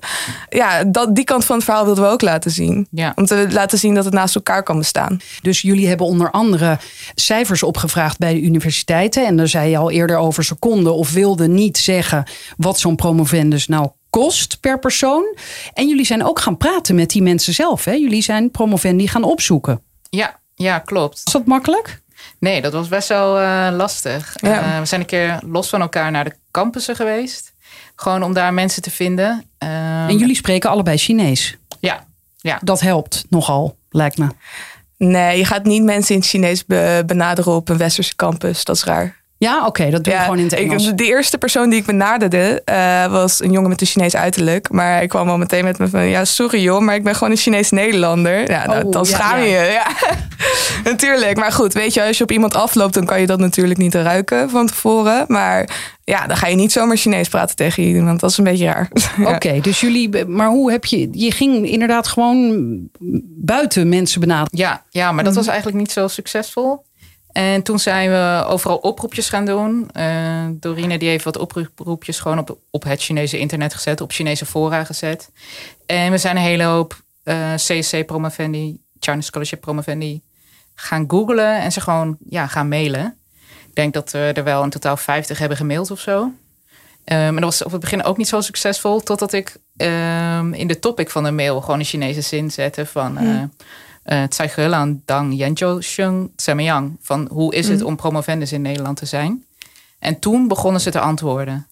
Ja, 0.48 0.84
dat, 0.84 1.14
die 1.14 1.24
kant 1.24 1.44
van 1.44 1.56
het 1.56 1.64
verhaal 1.64 1.84
wilden 1.84 2.04
we 2.04 2.10
ook 2.10 2.22
laten 2.22 2.50
zien. 2.50 2.86
Ja. 2.90 3.12
Om 3.14 3.26
te 3.26 3.46
laten 3.50 3.78
zien 3.78 3.94
dat 3.94 4.04
het 4.04 4.14
naast 4.14 4.34
elkaar 4.34 4.62
kan 4.62 4.78
bestaan. 4.78 5.20
Dus 5.42 5.60
jullie 5.60 5.88
hebben 5.88 6.06
onder 6.06 6.30
andere 6.30 6.78
cijfers 7.14 7.62
opgevraagd 7.62 8.18
bij 8.18 8.34
de 8.34 8.42
universiteiten. 8.42 9.26
En 9.26 9.36
daar 9.36 9.48
zei 9.48 9.70
je 9.70 9.76
al 9.76 9.90
eerder 9.90 10.16
over, 10.16 10.44
ze 10.44 10.54
konden 10.54 10.94
of 10.94 11.12
wilden 11.12 11.54
niet 11.54 11.78
zeggen 11.78 12.24
wat 12.56 12.78
zo'n 12.78 12.96
promovendus 12.96 13.66
nou 13.66 13.88
kost 14.22 14.60
per 14.60 14.78
persoon. 14.78 15.36
En 15.72 15.88
jullie 15.88 16.04
zijn 16.04 16.24
ook 16.24 16.38
gaan 16.40 16.56
praten 16.56 16.94
met 16.94 17.10
die 17.10 17.22
mensen 17.22 17.54
zelf. 17.54 17.84
Hè? 17.84 17.92
Jullie 17.92 18.22
zijn 18.22 18.50
promovendi 18.50 19.08
gaan 19.08 19.24
opzoeken. 19.24 19.82
Ja, 20.10 20.38
ja, 20.54 20.78
klopt. 20.78 21.22
Is 21.26 21.32
dat 21.32 21.46
makkelijk? 21.46 22.02
Nee, 22.38 22.60
dat 22.62 22.72
was 22.72 22.88
best 22.88 23.08
wel 23.08 23.38
eh, 23.40 23.68
lastig. 23.72 24.32
Ja. 24.40 24.74
Eh, 24.74 24.78
we 24.80 24.84
zijn 24.86 25.00
een 25.00 25.06
keer 25.06 25.38
los 25.46 25.68
van 25.68 25.80
elkaar 25.80 26.10
naar 26.10 26.24
de 26.24 26.34
campussen 26.50 26.96
geweest. 26.96 27.52
Gewoon 27.96 28.22
om 28.22 28.32
daar 28.32 28.54
mensen 28.54 28.82
te 28.82 28.90
vinden. 28.90 29.44
Ehm, 29.58 29.70
En 30.08 30.16
jullie 30.16 30.36
spreken 30.36 30.70
allebei 30.70 30.96
Chinees. 30.96 31.56
Ja, 31.80 32.06
ja. 32.36 32.58
Dat 32.62 32.80
helpt 32.80 33.24
nogal, 33.28 33.76
lijkt 33.90 34.18
me. 34.18 34.28
Nee, 34.98 35.38
je 35.38 35.44
gaat 35.44 35.64
niet 35.64 35.82
mensen 35.82 36.14
in 36.14 36.20
het 36.20 36.28
Chinees 36.30 36.64
be- 36.64 37.02
benaderen 37.06 37.52
op 37.52 37.68
een 37.68 37.76
westerse 37.76 38.16
campus. 38.16 38.64
Dat 38.64 38.76
is 38.76 38.84
raar. 38.84 39.16
Ja, 39.38 39.66
oké, 39.66 39.90
dat 39.90 40.04
doe 40.04 40.12
je 40.14 40.18
gewoon 40.20 40.38
in 40.38 40.44
het 40.44 40.52
ik- 40.52 40.58
Engels. 40.58 40.94
de 40.94 41.04
eerste 41.04 41.38
persoon 41.38 41.70
die 41.70 41.78
ik 41.78 41.86
benaderde 41.86 42.62
eh, 42.64 43.06
was 43.06 43.42
een 43.42 43.50
jongen 43.50 43.68
met 43.68 43.80
een 43.80 43.86
Chinees 43.86 44.16
uiterlijk. 44.16 44.70
Maar 44.70 44.92
hij 44.92 45.06
kwam 45.06 45.28
al 45.28 45.38
meteen 45.38 45.64
met 45.64 45.78
me 45.78 45.88
van... 45.88 46.04
Ja, 46.08 46.24
sorry 46.24 46.62
joh, 46.62 46.80
maar 46.80 46.94
ik 46.94 47.04
ben 47.04 47.14
gewoon 47.14 47.30
een 47.30 47.36
Chinees 47.36 47.70
Nederlander. 47.70 48.50
Ja, 48.50 48.66
nou, 48.66 48.84
Oh, 48.84 48.92
dan 48.92 49.04
ja, 49.08 49.16
schaam 49.16 49.40
je 49.40 49.48
ja. 49.48 49.62
je. 49.62 49.70
Ja. 49.72 49.86
natuurlijk. 50.84 51.36
Maar 51.36 51.52
goed, 51.52 51.72
weet 51.72 51.94
je, 51.94 52.02
als 52.06 52.16
je 52.18 52.22
op 52.22 52.30
iemand 52.32 52.54
afloopt... 52.54 52.94
dan 52.94 53.04
kan 53.06 53.20
je 53.20 53.26
dat 53.26 53.38
natuurlijk 53.38 53.78
niet 53.78 53.94
ruiken 53.94 54.50
van 54.50 54.66
tevoren. 54.66 55.24
Maar 55.28 55.68
ja, 56.04 56.26
dan 56.26 56.36
ga 56.36 56.46
je 56.46 56.56
niet 56.56 56.72
zomaar 56.72 56.96
Chinees 56.96 57.28
praten 57.28 57.56
tegen 57.56 57.82
iemand. 57.82 58.06
Want 58.06 58.20
dat 58.20 58.30
is 58.30 58.38
een 58.38 58.44
beetje 58.44 58.64
raar. 58.66 58.88
Ja. 59.18 59.34
Oké, 59.34 59.60
dus 59.60 59.80
jullie, 59.80 60.24
maar 60.26 60.48
hoe 60.48 60.70
heb 60.70 60.84
je, 60.84 61.08
je 61.12 61.30
ging 61.30 61.68
inderdaad 61.68 62.08
gewoon 62.08 62.78
buiten 63.38 63.88
mensen 63.88 64.20
benaderen. 64.20 64.58
Ja, 64.58 64.82
ja, 64.90 65.12
maar 65.12 65.24
dat 65.24 65.32
Mhm. 65.32 65.42
was 65.42 65.48
eigenlijk 65.52 65.78
niet 65.78 65.92
zo 65.92 66.08
succesvol. 66.08 66.84
En 67.36 67.62
toen 67.62 67.78
zijn 67.78 68.10
we 68.10 68.44
overal 68.48 68.76
oproepjes 68.76 69.28
gaan 69.28 69.44
doen. 69.44 69.90
Eh, 69.92 70.46
Dorine 70.50 70.98
die 70.98 71.08
heeft 71.08 71.24
wat 71.24 71.36
oproepjes 71.38 72.20
gewoon 72.20 72.38
op, 72.38 72.58
op 72.70 72.84
het 72.84 73.02
Chinese 73.02 73.38
internet 73.38 73.74
gezet. 73.74 74.00
Op 74.00 74.12
Chinese 74.12 74.46
fora 74.46 74.84
gezet. 74.84 75.30
En 75.86 76.10
we 76.10 76.18
zijn 76.18 76.36
een 76.36 76.42
hele 76.42 76.62
hoop 76.62 77.02
eh, 77.22 77.54
CSC 77.54 78.06
promovendi, 78.06 78.78
China 79.00 79.20
Scholarship 79.20 79.60
promovendi 79.60 80.22
gaan 80.74 81.04
googlen. 81.08 81.60
En 81.60 81.72
ze 81.72 81.80
gewoon 81.80 82.16
ja, 82.28 82.46
gaan 82.46 82.68
mailen. 82.68 83.18
Ik 83.68 83.74
denk 83.74 83.94
dat 83.94 84.10
we 84.10 84.32
er 84.34 84.44
wel 84.44 84.62
in 84.62 84.70
totaal 84.70 84.96
50 84.96 85.38
hebben 85.38 85.56
gemaild 85.56 85.90
of 85.90 86.00
zo. 86.00 86.32
Eh, 87.04 87.16
maar 87.16 87.40
dat 87.40 87.42
was 87.42 87.64
op 87.64 87.72
het 87.72 87.80
begin 87.80 88.04
ook 88.04 88.16
niet 88.16 88.28
zo 88.28 88.40
succesvol. 88.40 89.00
Totdat 89.00 89.32
ik 89.32 89.56
ehm, 89.76 90.52
in 90.52 90.66
de 90.66 90.78
topic 90.78 91.10
van 91.10 91.24
de 91.24 91.30
mail 91.30 91.60
gewoon 91.60 91.78
een 91.78 91.84
Chinese 91.84 92.20
zin 92.20 92.50
zette 92.50 92.86
van... 92.86 93.18
eh, 93.18 93.42
eh, 94.06 94.22
Tsai 94.22 94.48
Geul 94.48 94.74
aan 94.74 95.02
Dang 95.04 95.36
Yenjo 95.36 95.80
Sheng 95.80 96.30
Tsemmeyang. 96.36 96.96
Van 97.00 97.28
hoe 97.30 97.54
is 97.54 97.68
het 97.68 97.80
mm. 97.80 97.86
om 97.86 97.96
promovendus 97.96 98.52
in 98.52 98.62
Nederland 98.62 98.96
te 98.96 99.06
zijn? 99.06 99.44
En 99.98 100.18
toen 100.18 100.48
begonnen 100.48 100.80
ze 100.80 100.90
te 100.90 101.00
antwoorden. 101.00 101.66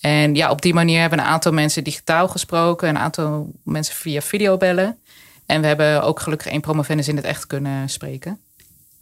En 0.00 0.34
ja, 0.34 0.50
op 0.50 0.62
die 0.62 0.74
manier 0.74 1.00
hebben 1.00 1.18
een 1.18 1.24
aantal 1.24 1.52
mensen 1.52 1.84
digitaal 1.84 2.28
gesproken, 2.28 2.88
een 2.88 2.98
aantal 2.98 3.50
mensen 3.62 3.94
via 3.94 4.20
videobellen. 4.20 4.98
En 5.46 5.60
we 5.60 5.66
hebben 5.66 6.02
ook 6.02 6.20
gelukkig 6.20 6.46
één 6.46 6.60
promovendus 6.60 7.08
in 7.08 7.16
het 7.16 7.24
echt 7.24 7.46
kunnen 7.46 7.88
spreken. 7.88 8.40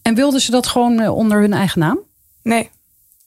En 0.02 0.14
wilden 0.14 0.40
ze 0.40 0.50
dat 0.50 0.66
gewoon 0.66 1.00
eh, 1.00 1.16
onder 1.16 1.40
hun 1.40 1.52
eigen 1.52 1.80
naam? 1.80 1.98
Nee, 2.42 2.70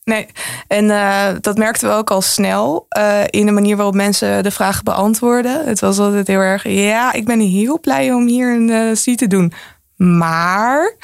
Nee, 0.08 0.28
en 0.67 0.91
eh, 0.91 1.28
dat 1.41 1.58
merkten 1.58 1.89
we 1.89 1.96
ook 1.96 2.12
al 2.12 2.22
snel 2.22 2.86
eh, 2.89 3.22
in 3.30 3.46
de 3.46 3.52
manier 3.52 3.76
waarop 3.76 3.96
mensen 3.96 4.43
de 4.43 4.52
vragen 4.52 4.84
beantwoorden. 4.84 5.65
Het 5.65 5.80
was 5.80 6.00
altijd 6.00 6.28
heel 6.28 6.39
erg, 6.39 6.67
ja, 6.67 7.13
ik 7.13 7.26
ben 7.26 7.39
heel 7.39 7.80
blij 7.80 8.13
om 8.13 8.28
hier 8.28 8.54
een 8.54 8.70
uh, 8.70 8.91
C 8.91 9.17
te 9.17 9.28
doen. 9.28 9.54
Maar, 9.96 10.96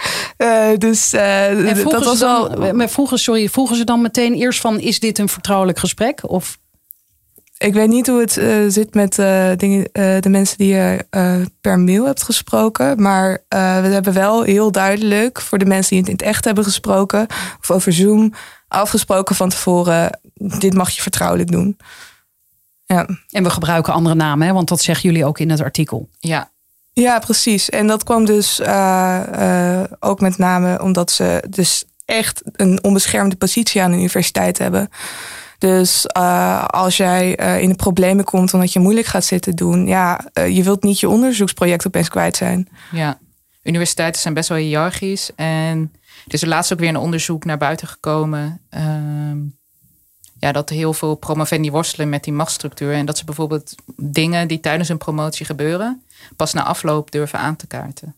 dus 0.77 1.09
dat 1.09 2.03
was 2.03 2.19
dan, 2.19 2.59
wel. 2.59 2.73
Maar 2.73 2.89
vroegen, 2.89 3.19
sorry, 3.19 3.49
vroegen 3.49 3.75
ze 3.75 3.83
dan 3.83 4.01
meteen 4.01 4.33
eerst 4.33 4.61
van: 4.61 4.79
is 4.79 4.99
dit 4.99 5.19
een 5.19 5.29
vertrouwelijk 5.29 5.79
gesprek? 5.79 6.19
Of 6.29 6.57
ik 7.57 7.73
weet 7.73 7.89
niet 7.89 8.07
hoe 8.07 8.19
het 8.19 8.41
zit 8.73 8.93
met 8.93 9.15
dingen, 9.59 9.89
de 10.21 10.29
mensen 10.29 10.57
die 10.57 10.73
je 10.73 11.05
per 11.61 11.79
mail 11.79 12.05
hebt 12.05 12.23
gesproken. 12.23 13.01
Maar 13.01 13.43
we 13.47 13.57
hebben 13.89 14.13
wel 14.13 14.43
heel 14.43 14.71
duidelijk 14.71 15.41
voor 15.41 15.57
de 15.57 15.65
mensen 15.65 15.89
die 15.89 15.99
het 15.99 16.07
in 16.07 16.15
het 16.15 16.25
echt 16.25 16.45
hebben 16.45 16.63
gesproken. 16.63 17.27
Of 17.61 17.71
over 17.71 17.93
Zoom 17.93 18.33
afgesproken 18.73 19.35
van 19.35 19.49
tevoren. 19.49 20.19
Dit 20.33 20.73
mag 20.73 20.89
je 20.89 21.01
vertrouwelijk 21.01 21.51
doen. 21.51 21.77
Ja. 22.85 23.07
En 23.29 23.43
we 23.43 23.49
gebruiken 23.49 23.93
andere 23.93 24.15
namen, 24.15 24.47
hè? 24.47 24.53
want 24.53 24.67
dat 24.67 24.81
zeggen 24.81 25.09
jullie 25.09 25.25
ook 25.25 25.39
in 25.39 25.49
het 25.49 25.61
artikel. 25.61 26.09
Ja. 26.19 26.51
Ja, 26.93 27.19
precies. 27.19 27.69
En 27.69 27.87
dat 27.87 28.03
kwam 28.03 28.25
dus 28.25 28.61
ook 29.99 30.19
met 30.19 30.37
name 30.37 30.81
omdat 30.81 31.11
ze 31.11 31.43
dus 31.49 31.83
echt 32.05 32.41
een 32.51 32.83
onbeschermde 32.83 33.35
positie 33.35 33.81
aan 33.81 33.91
de 33.91 33.97
universiteit 33.97 34.57
hebben. 34.57 34.89
Dus 35.63 36.05
uh, 36.17 36.65
als 36.65 36.97
jij 36.97 37.39
uh, 37.39 37.61
in 37.61 37.69
de 37.69 37.75
problemen 37.75 38.25
komt 38.25 38.53
omdat 38.53 38.73
je 38.73 38.79
moeilijk 38.79 39.07
gaat 39.07 39.25
zitten 39.25 39.55
doen, 39.55 39.87
ja, 39.87 40.25
uh, 40.33 40.55
je 40.55 40.63
wilt 40.63 40.83
niet 40.83 40.99
je 40.99 41.09
onderzoeksproject 41.09 41.87
opeens 41.87 42.09
kwijt 42.09 42.35
zijn. 42.35 42.67
Ja, 42.91 43.17
universiteiten 43.63 44.21
zijn 44.21 44.33
best 44.33 44.49
wel 44.49 44.57
hiërarchisch. 44.57 45.31
En 45.35 45.93
er 46.27 46.33
is 46.33 46.41
er 46.41 46.47
laatst 46.47 46.73
ook 46.73 46.79
weer 46.79 46.89
een 46.89 46.97
onderzoek 46.97 47.45
naar 47.45 47.57
buiten 47.57 47.87
gekomen. 47.87 48.61
Uh, 48.75 48.81
ja, 50.39 50.51
dat 50.51 50.69
heel 50.69 50.93
veel 50.93 51.15
promovendi 51.15 51.71
worstelen 51.71 52.09
met 52.09 52.23
die 52.23 52.33
machtsstructuur. 52.33 52.93
En 52.93 53.05
dat 53.05 53.17
ze 53.17 53.25
bijvoorbeeld 53.25 53.75
dingen 53.95 54.47
die 54.47 54.59
tijdens 54.59 54.89
een 54.89 54.97
promotie 54.97 55.45
gebeuren, 55.45 56.03
pas 56.35 56.53
na 56.53 56.63
afloop 56.63 57.11
durven 57.11 57.39
aan 57.39 57.55
te 57.55 57.67
kaarten. 57.67 58.15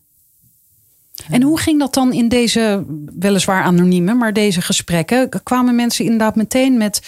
En 1.30 1.42
hoe 1.42 1.58
ging 1.60 1.78
dat 1.80 1.94
dan 1.94 2.12
in 2.12 2.28
deze, 2.28 2.84
weliswaar 3.18 3.62
anonieme, 3.62 4.14
maar 4.14 4.32
deze 4.32 4.62
gesprekken? 4.62 5.42
Kwamen 5.42 5.74
mensen 5.74 6.04
inderdaad 6.04 6.36
meteen 6.36 6.76
met 6.76 7.00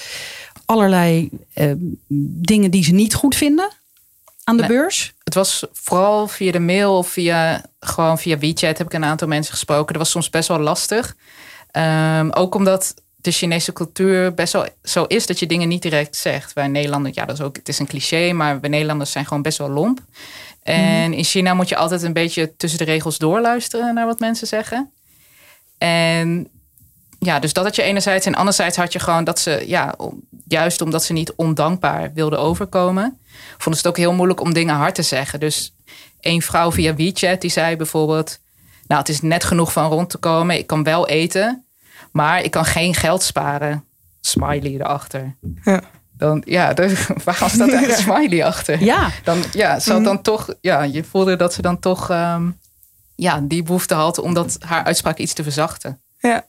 allerlei 0.64 1.30
eh, 1.52 1.72
dingen 2.42 2.70
die 2.70 2.84
ze 2.84 2.92
niet 2.92 3.14
goed 3.14 3.34
vinden 3.36 3.70
aan 4.44 4.56
de 4.56 4.62
Nee. 4.62 4.70
beurs? 4.70 5.14
Het 5.28 5.36
was 5.36 5.64
vooral 5.72 6.28
via 6.28 6.52
de 6.52 6.58
mail 6.58 6.96
of 6.96 7.08
via, 7.08 7.64
gewoon 7.80 8.18
via 8.18 8.38
WeChat 8.38 8.78
heb 8.78 8.86
ik 8.86 8.92
een 8.92 9.04
aantal 9.04 9.28
mensen 9.28 9.52
gesproken. 9.52 9.92
Dat 9.92 10.02
was 10.02 10.10
soms 10.10 10.30
best 10.30 10.48
wel 10.48 10.58
lastig. 10.58 11.16
Um, 11.72 12.32
ook 12.32 12.54
omdat 12.54 12.94
de 13.16 13.30
Chinese 13.30 13.72
cultuur 13.72 14.34
best 14.34 14.52
wel 14.52 14.66
zo 14.82 15.04
is 15.04 15.26
dat 15.26 15.38
je 15.38 15.46
dingen 15.46 15.68
niet 15.68 15.82
direct 15.82 16.16
zegt. 16.16 16.52
Wij 16.52 16.66
Nederlanders, 16.66 17.14
ja, 17.14 17.24
dat 17.24 17.38
is 17.38 17.44
ook, 17.44 17.56
het 17.56 17.68
is 17.68 17.78
een 17.78 17.86
cliché, 17.86 18.32
maar 18.32 18.60
wij 18.60 18.70
Nederlanders 18.70 19.12
zijn 19.12 19.26
gewoon 19.26 19.42
best 19.42 19.58
wel 19.58 19.70
lomp. 19.70 20.00
En 20.62 21.12
in 21.12 21.24
China 21.24 21.54
moet 21.54 21.68
je 21.68 21.76
altijd 21.76 22.02
een 22.02 22.12
beetje 22.12 22.56
tussen 22.56 22.78
de 22.78 22.84
regels 22.84 23.18
doorluisteren 23.18 23.94
naar 23.94 24.06
wat 24.06 24.18
mensen 24.18 24.46
zeggen. 24.46 24.90
En 25.78 26.48
ja, 27.18 27.32
ja, 27.34 27.38
dus 27.38 27.52
dat 27.52 27.64
had 27.64 27.76
je 27.76 27.82
enerzijds. 27.82 28.26
En 28.26 28.34
anderzijds 28.34 28.76
had 28.76 28.92
je 28.92 28.98
gewoon 28.98 29.24
dat 29.24 29.38
ze, 29.38 29.64
ja, 29.66 29.94
juist 30.48 30.80
omdat 30.80 31.04
ze 31.04 31.12
niet 31.12 31.32
ondankbaar 31.36 32.12
wilden 32.14 32.38
overkomen, 32.38 33.18
vonden 33.58 33.80
ze 33.80 33.86
het 33.88 33.96
ook 33.96 33.96
heel 33.96 34.12
moeilijk 34.12 34.40
om 34.40 34.52
dingen 34.52 34.74
hard 34.74 34.94
te 34.94 35.02
zeggen. 35.02 35.40
Dus 35.40 35.74
een 36.20 36.42
vrouw 36.42 36.72
via 36.72 36.94
WeChat 36.94 37.40
die 37.40 37.50
zei 37.50 37.76
bijvoorbeeld: 37.76 38.38
Nou, 38.86 39.00
het 39.00 39.08
is 39.08 39.20
net 39.20 39.44
genoeg 39.44 39.72
van 39.72 39.90
rond 39.90 40.10
te 40.10 40.18
komen. 40.18 40.58
Ik 40.58 40.66
kan 40.66 40.82
wel 40.82 41.08
eten, 41.08 41.64
maar 42.12 42.42
ik 42.42 42.50
kan 42.50 42.64
geen 42.64 42.94
geld 42.94 43.22
sparen. 43.22 43.84
Smiley 44.20 44.72
erachter. 44.74 45.36
Ja. 45.64 45.82
Dan, 46.16 46.42
ja, 46.46 46.74
waarom 47.24 47.48
staat 47.48 47.70
daar 47.70 47.82
een 47.88 47.94
smiley 47.96 48.44
achter? 48.44 48.84
Ja. 48.84 49.10
Dan, 49.24 49.42
ja, 49.52 49.78
ze 49.78 49.90
had 49.90 49.98
Mhm. 50.00 50.08
dan 50.08 50.22
toch, 50.22 50.54
ja, 50.60 50.82
je 50.82 51.04
voelde 51.04 51.36
dat 51.36 51.52
ze 51.54 51.62
dan 51.62 51.78
toch, 51.78 52.10
ehm, 52.10 52.50
ja, 53.14 53.40
die 53.42 53.62
behoefte 53.62 53.94
had 53.94 54.18
om 54.18 54.34
dat, 54.34 54.56
haar 54.60 54.84
uitspraak 54.84 55.18
iets 55.18 55.32
te 55.32 55.42
verzachten. 55.42 56.00
Ja. 56.18 56.46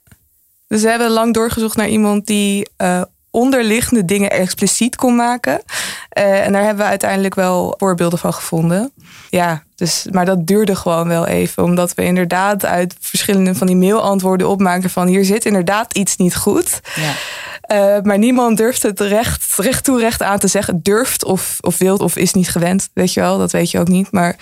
Dus 0.68 0.82
we 0.82 0.90
hebben 0.90 1.10
lang 1.10 1.34
doorgezocht 1.34 1.78
naar 1.78 1.88
iemand 1.90 2.26
die 2.26 2.70
eh, 2.78 3.02
onderliggende 3.32 4.06
dingen 4.06 4.30
expliciet 4.30 4.96
kon 4.96 5.16
maken. 5.16 5.62
Eh, 6.10 6.46
en 6.46 6.52
daar 6.52 6.64
hebben 6.64 6.84
we 6.84 6.90
uiteindelijk 6.90 7.36
wel 7.36 7.74
voorbeelden 7.78 8.20
van 8.20 8.34
gevonden. 8.34 8.92
Ja, 9.30 9.64
dus, 9.76 10.08
maar 10.12 10.26
dat 10.26 10.48
duurde 10.48 10.76
gewoon 10.76 11.08
wel 11.08 11.26
even. 11.26 11.64
Omdat 11.64 11.94
we 11.94 12.04
inderdaad 12.04 12.66
uit 12.66 12.96
verschillende 13.00 13.56
van 13.56 13.68
die 13.68 13.76
mailantwoorden 13.76 14.50
opmaken 14.50 14.90
van 14.90 15.08
hier 15.08 15.26
zit 15.26 15.46
inderdaad 15.46 15.94
iets 15.94 16.16
niet 16.16 16.36
goed. 16.36 16.80
Ja. 16.96 17.14
Eh, 17.62 18.02
maar 18.04 18.18
niemand 18.18 18.58
durft 18.58 18.84
het 18.84 19.00
recht, 19.00 19.56
recht 19.58 19.84
toe 19.84 20.00
recht 20.00 20.22
aan 20.22 20.40
te 20.40 20.48
zeggen. 20.48 20.84
Durft 20.84 21.24
of, 21.24 21.58
of 21.62 21.78
wilt 21.78 22.02
of 22.02 22.16
is 22.16 22.34
niet 22.34 22.50
gewend. 22.50 22.90
Weet 22.94 23.14
je 23.14 23.20
wel, 23.20 23.38
dat 23.38 23.52
weet 23.52 23.72
je 23.72 23.80
ook 23.80 23.88
niet. 23.88 24.12
Maar 24.12 24.36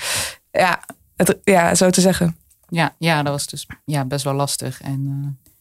ja, 0.52 0.80
het, 1.16 1.38
ja 1.44 1.76
zo 1.76 1.90
te 1.90 2.02
zeggen. 2.02 2.38
Ja, 2.70 2.96
ja, 2.98 3.24
dat 3.24 3.34
was 3.34 3.48
dus 3.48 3.66
ja, 3.86 4.06
best 4.06 4.24
wel 4.24 4.34
lastig. 4.34 4.82
En 4.82 5.08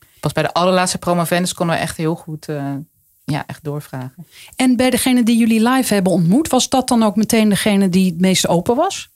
eh, 0.00 0.08
pas 0.20 0.32
bij 0.32 0.42
de 0.42 0.52
allerlaatste 0.52 0.98
promovendus 0.98 1.54
konden 1.54 1.76
we 1.76 1.82
echt 1.82 1.96
heel 1.96 2.14
goed 2.14 2.48
ja, 3.32 3.44
echt 3.46 3.64
doorvragen. 3.64 4.26
En 4.56 4.76
bij 4.76 4.90
degene 4.90 5.22
die 5.22 5.36
jullie 5.38 5.68
live 5.68 5.94
hebben 5.94 6.12
ontmoet, 6.12 6.48
was 6.48 6.68
dat 6.68 6.88
dan 6.88 7.02
ook 7.02 7.16
meteen 7.16 7.48
degene 7.48 7.88
die 7.88 8.06
het 8.10 8.20
meest 8.20 8.48
open 8.48 8.76
was? 8.76 9.08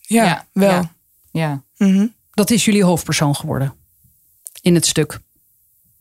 Ja, 0.00 0.24
Ja, 0.24 0.44
wel. 0.52 0.70
ja. 0.70 0.90
Ja, 1.30 1.62
Mhm. 1.76 2.06
Dat 2.32 2.50
is 2.50 2.64
jullie 2.64 2.84
hoofdpersoon 2.84 3.36
geworden 3.36 3.74
in 4.60 4.74
het 4.74 4.86
stuk. 4.86 5.18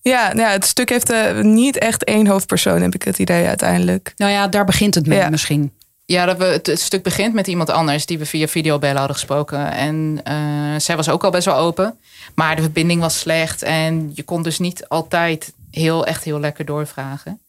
Ja, 0.01 0.27
nou 0.27 0.39
ja, 0.47 0.49
het 0.49 0.65
stuk 0.65 0.89
heeft 0.89 1.09
eh, 1.09 1.39
niet 1.41 1.77
echt 1.77 2.03
één 2.03 2.27
hoofdpersoon, 2.27 2.81
heb 2.81 2.95
ik 2.95 3.03
het 3.03 3.19
idee 3.19 3.47
uiteindelijk. 3.47 4.13
Nou 4.17 4.31
ja, 4.31 4.47
daar 4.47 4.65
begint 4.65 4.95
het 4.95 5.07
mee 5.07 5.17
Ja. 5.17 5.29
misschien. 5.29 5.71
ja 6.05 6.25
dat 6.25 6.37
we, 6.37 6.43
het, 6.43 6.67
het 6.67 6.79
stuk 6.81 7.03
begint 7.03 7.33
met 7.33 7.47
iemand 7.47 7.69
anders 7.69 8.05
die 8.05 8.17
we 8.17 8.25
via 8.25 8.47
videobellen 8.47 8.97
hadden 8.97 9.15
gesproken. 9.15 9.71
En 9.71 10.19
eh, 10.23 10.35
zij 10.77 10.95
was 10.95 11.09
ook 11.09 11.23
al 11.23 11.31
best 11.31 11.45
wel 11.45 11.55
open. 11.57 11.97
Maar 12.35 12.55
de 12.55 12.61
verbinding 12.61 13.01
was 13.01 13.19
slecht 13.19 13.61
en 13.63 14.11
je 14.13 14.23
kon 14.23 14.43
dus 14.43 14.59
niet 14.59 14.87
altijd 14.87 15.53
heel, 15.75 16.05
echt 16.05 16.23
heel 16.23 16.39
lekker 16.39 16.65
doorvragen. 16.65 17.39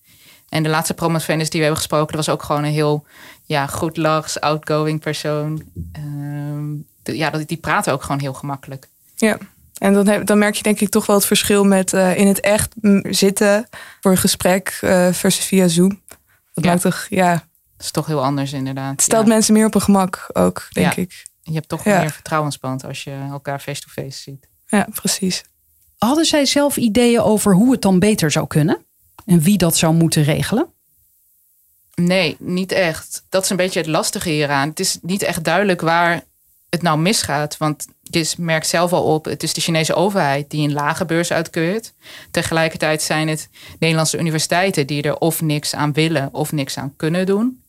En 0.49 0.63
de 0.63 0.69
laatste 0.69 0.95
promovendus 0.95 1.51
die 1.51 1.61
we 1.61 1.67
hebben 1.67 1.83
gesproken, 1.83 2.17
dat 2.17 2.27
was 2.27 2.35
ook 2.35 2.43
gewoon 2.43 2.65
een 2.65 2.73
heel 2.73 3.07
ja, 3.45 3.67
goed 3.67 3.97
lachs, 3.97 4.41
outgoing 4.41 5.01
persoon. 5.01 5.63
Ehm, 5.93 6.75
de- 7.03 7.17
ja, 7.17 7.31
dat- 7.31 7.49
die 7.49 7.57
praten 7.57 7.93
ook 7.93 8.03
gewoon 8.03 8.21
heel 8.21 8.33
gemakkelijk. 8.35 8.89
Ja. 9.17 9.39
En 9.79 9.93
dan, 9.93 10.07
heb, 10.09 10.27
dan 10.27 10.39
merk 10.39 10.55
je 10.55 10.63
denk 10.63 10.81
ik 10.81 10.89
toch 10.89 11.07
wel 11.07 11.17
het 11.17 11.25
verschil 11.27 11.65
met 11.65 11.93
eh, 11.93 12.17
in 12.17 12.27
het 12.27 12.41
echt 12.41 12.75
zitten 13.03 13.69
voor 14.01 14.11
een 14.11 14.17
gesprek 14.17 14.79
eh, 14.81 15.13
versus 15.13 15.45
via 15.45 15.69
Zoom. 15.69 16.03
Dat 16.55 16.65
Ja. 16.65 16.71
maakt 16.71 16.83
toch, 16.83 17.07
ja, 17.11 17.33
Dat 17.77 17.85
is 17.87 17.91
toch 17.91 18.07
heel 18.07 18.23
anders 18.25 18.53
inderdaad. 18.53 18.91
het 18.93 19.03
stelt 19.03 19.27
Ja. 19.27 19.33
mensen 19.33 19.55
meer 19.55 19.67
op 19.67 19.73
hun 19.73 19.83
gemak 19.83 20.27
ook, 20.33 20.69
denk 20.71 20.93
Ja. 20.95 21.03
ik. 21.03 21.25
Je 21.43 21.53
hebt 21.53 21.69
toch 21.69 21.85
meer 21.85 22.11
vertrouwensband 22.11 22.85
als 22.85 23.05
je 23.05 23.27
elkaar 23.31 23.59
face-to-face 23.61 24.19
ziet. 24.23 24.49
Ja, 24.67 24.87
precies. 24.95 25.45
Hadden 25.99 26.25
zij 26.25 26.47
zelf 26.47 26.77
ideeën 26.77 27.21
over 27.21 27.55
hoe 27.55 27.73
het 27.73 27.83
dan 27.83 27.99
beter 27.99 28.31
zou 28.31 28.47
kunnen? 28.47 28.85
En 29.27 29.41
wie 29.41 29.59
dat 29.59 29.77
zou 29.77 29.95
moeten 29.95 30.23
regelen? 30.23 30.67
Nee, 31.95 32.37
niet 32.39 32.73
echt. 32.73 33.25
Dat 33.29 33.45
is 33.45 33.51
een 33.51 33.57
beetje 33.57 33.79
het 33.81 33.89
lastige 33.89 34.29
hieraan. 34.29 34.69
Het 34.69 34.81
is 34.81 34.99
niet 35.03 35.23
echt 35.23 35.45
duidelijk 35.45 35.81
waar 35.81 36.25
het 36.71 36.83
nou 36.83 36.99
misgaat. 36.99 37.57
Want 37.57 37.87
je 38.03 38.33
merkt 38.39 38.67
zelf 38.67 38.93
al 38.93 39.15
op, 39.15 39.25
het 39.25 39.43
is 39.43 39.53
de 39.53 39.61
Chinese 39.61 39.95
overheid 39.95 40.51
die 40.51 40.69
een 40.69 40.73
lage 40.73 41.05
beurs 41.05 41.33
uitkeurt. 41.33 41.93
Tegelijkertijd 42.31 43.03
zijn 43.03 43.29
het 43.29 43.49
Nederlandse 43.79 44.19
universiteiten 44.19 44.87
die 44.87 45.03
er 45.03 45.19
of 45.19 45.41
niks 45.41 45.75
aan 45.75 45.93
willen 45.93 46.29
of 46.33 46.53
niks 46.53 46.79
aan 46.79 46.95
kunnen 46.97 47.27
doen. 47.27 47.63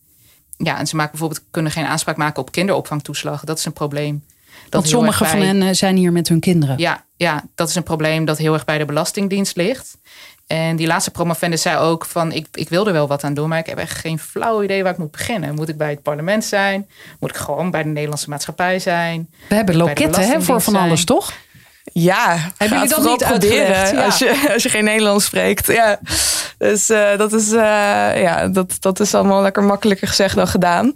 Ja, 0.57 0.77
en 0.77 0.87
ze 0.87 0.95
maken 0.95 1.11
bijvoorbeeld 1.11 1.45
kunnen 1.51 1.71
geen 1.71 1.85
aanspraak 1.85 2.17
maken 2.17 2.41
op 2.41 2.51
kinderopvangtoeslag. 2.51 3.43
Dat 3.43 3.57
is 3.57 3.65
een 3.65 3.73
probleem. 3.73 4.23
Dat 4.63 4.81
Want 4.81 4.87
sommige 4.87 5.25
van 5.25 5.41
hen 5.41 5.61
eh, 5.61 5.69
zijn 5.71 5.95
hier 5.95 6.11
met 6.11 6.27
hun 6.27 6.39
kinderen. 6.39 6.77
ja, 6.77 7.05
ja, 7.17 7.43
dat 7.55 7.69
is 7.69 7.75
een 7.75 7.83
probleem 7.83 8.25
dat 8.25 8.37
heel 8.37 8.53
erg 8.53 8.65
bij 8.65 8.77
de 8.77 8.85
Belastingdienst 8.85 9.55
ligt. 9.55 9.97
En 10.47 10.75
die 10.75 10.87
laatste 10.87 11.11
promovendus 11.11 11.61
zei 11.61 11.77
ook 11.77 12.05
van 12.05 12.31
ik, 12.31 12.47
ik 12.51 12.69
wil 12.69 12.87
er 12.87 12.93
wel 12.93 13.07
wat 13.07 13.23
aan 13.23 13.33
doen, 13.33 13.49
maar 13.49 13.59
ik 13.59 13.65
heb 13.65 13.77
echt 13.77 13.97
geen 13.97 14.19
flauw 14.19 14.63
idee 14.63 14.83
waar 14.83 14.91
ik 14.91 14.97
moet 14.97 15.11
beginnen. 15.11 15.55
Moet 15.55 15.69
ik 15.69 15.77
bij 15.77 15.89
het 15.89 16.01
parlement 16.01 16.45
zijn? 16.45 16.89
Moet 17.19 17.29
ik 17.29 17.35
gewoon 17.35 17.71
bij 17.71 17.83
de 17.83 17.89
Nederlandse 17.89 18.29
maatschappij 18.29 18.79
zijn? 18.79 19.29
We 19.49 19.55
hebben 19.55 19.75
loketten 19.75 20.27
hè, 20.27 20.41
voor 20.41 20.61
van 20.61 20.73
zijn. 20.73 20.85
alles, 20.85 21.05
toch? 21.05 21.33
Ja, 21.93 22.37
Hebben 22.57 22.77
jullie 22.77 22.93
dat 22.93 23.17
vooral 23.17 23.37
niet? 23.37 23.51
Ja. 23.51 24.03
als, 24.05 24.17
je, 24.17 24.49
als 24.53 24.63
je 24.63 24.69
geen 24.69 24.83
Nederlands 24.83 25.25
spreekt. 25.25 25.67
Ja. 25.67 25.99
Dus 26.57 26.89
eh, 26.89 27.17
dat, 27.17 27.33
is, 27.33 27.51
eh, 27.51 28.21
ja, 28.21 28.47
dat, 28.47 28.77
dat 28.79 28.99
is 28.99 29.13
allemaal 29.13 29.41
lekker 29.41 29.63
makkelijker 29.63 30.07
gezegd 30.07 30.35
dan 30.35 30.47
gedaan. 30.47 30.93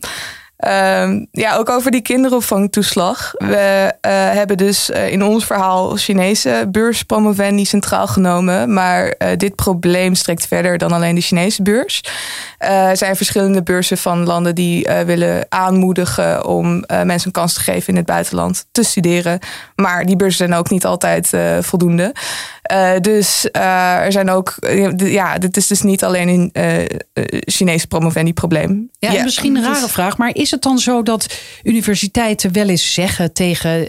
Ehm, 0.62 1.26
ja, 1.32 1.56
ook 1.56 1.70
over 1.70 1.92
die 1.92 2.02
kinderopvangtoeslag. 2.02 3.32
We 3.38 3.94
eh, 4.02 4.12
hebben 4.12 4.58
dus 4.58 4.90
eh, 4.90 5.12
in 5.12 5.24
ons 5.24 5.46
verhaal 5.46 5.96
Chinese 5.96 6.68
beurspromovendi 6.72 7.66
centraal 7.66 8.08
genomen. 8.08 8.74
Maar 8.74 9.08
eh, 9.08 9.38
dit 9.38 9.56
probleem 9.56 10.16
strekt 10.16 10.48
verder 10.48 10.78
dan 10.78 10.92
alleen 10.92 11.16
de 11.16 11.22
Chinese 11.22 11.62
beurs. 11.62 12.04
Er 12.58 12.98
zijn 12.98 13.16
verschillende 13.16 13.64
beurzen 13.64 13.98
van 13.98 14.26
landen 14.26 14.56
die 14.56 14.90
willen 15.06 15.46
aanmoedigen 15.50 16.46
om 16.46 16.84
mensen 16.88 17.28
een 17.28 17.32
kans 17.32 17.54
te 17.54 17.60
geven 17.60 17.88
in 17.88 17.96
het 17.96 18.06
buitenland 18.06 18.66
te 18.72 18.84
studeren. 18.84 19.40
Maar 19.76 20.06
die 20.06 20.16
beurzen 20.16 20.48
zijn 20.48 20.60
ook 20.60 20.70
niet 20.70 20.86
altijd 20.86 21.30
voldoende. 21.62 22.14
Eh, 22.72 23.00
dus 23.02 23.52
eh, 23.52 23.96
er 24.06 24.12
zijn 24.12 24.30
ook, 24.30 24.56
eh, 24.60 24.98
ja, 25.14 25.38
dit 25.38 25.58
is 25.58 25.68
dus 25.68 25.82
niet 25.82 26.04
alleen 26.04 26.28
een 26.28 26.50
eh, 26.54 27.40
Chinese 27.46 27.88
promovendi 27.88 28.34
probleem. 28.34 28.90
Ja, 29.00 29.16
en 29.16 29.24
misschien 29.24 29.56
een 29.56 29.62
dus- 29.64 29.72
rare 29.74 29.88
vraag, 29.88 30.18
maar 30.18 30.36
is 30.36 30.52
het 30.52 30.62
dan 30.62 30.78
zo 30.80 31.04
dat 31.04 31.34
universiteiten 31.64 32.54
wel 32.54 32.70
eens 32.70 32.94
zeggen 32.94 33.34
tegen 33.34 33.88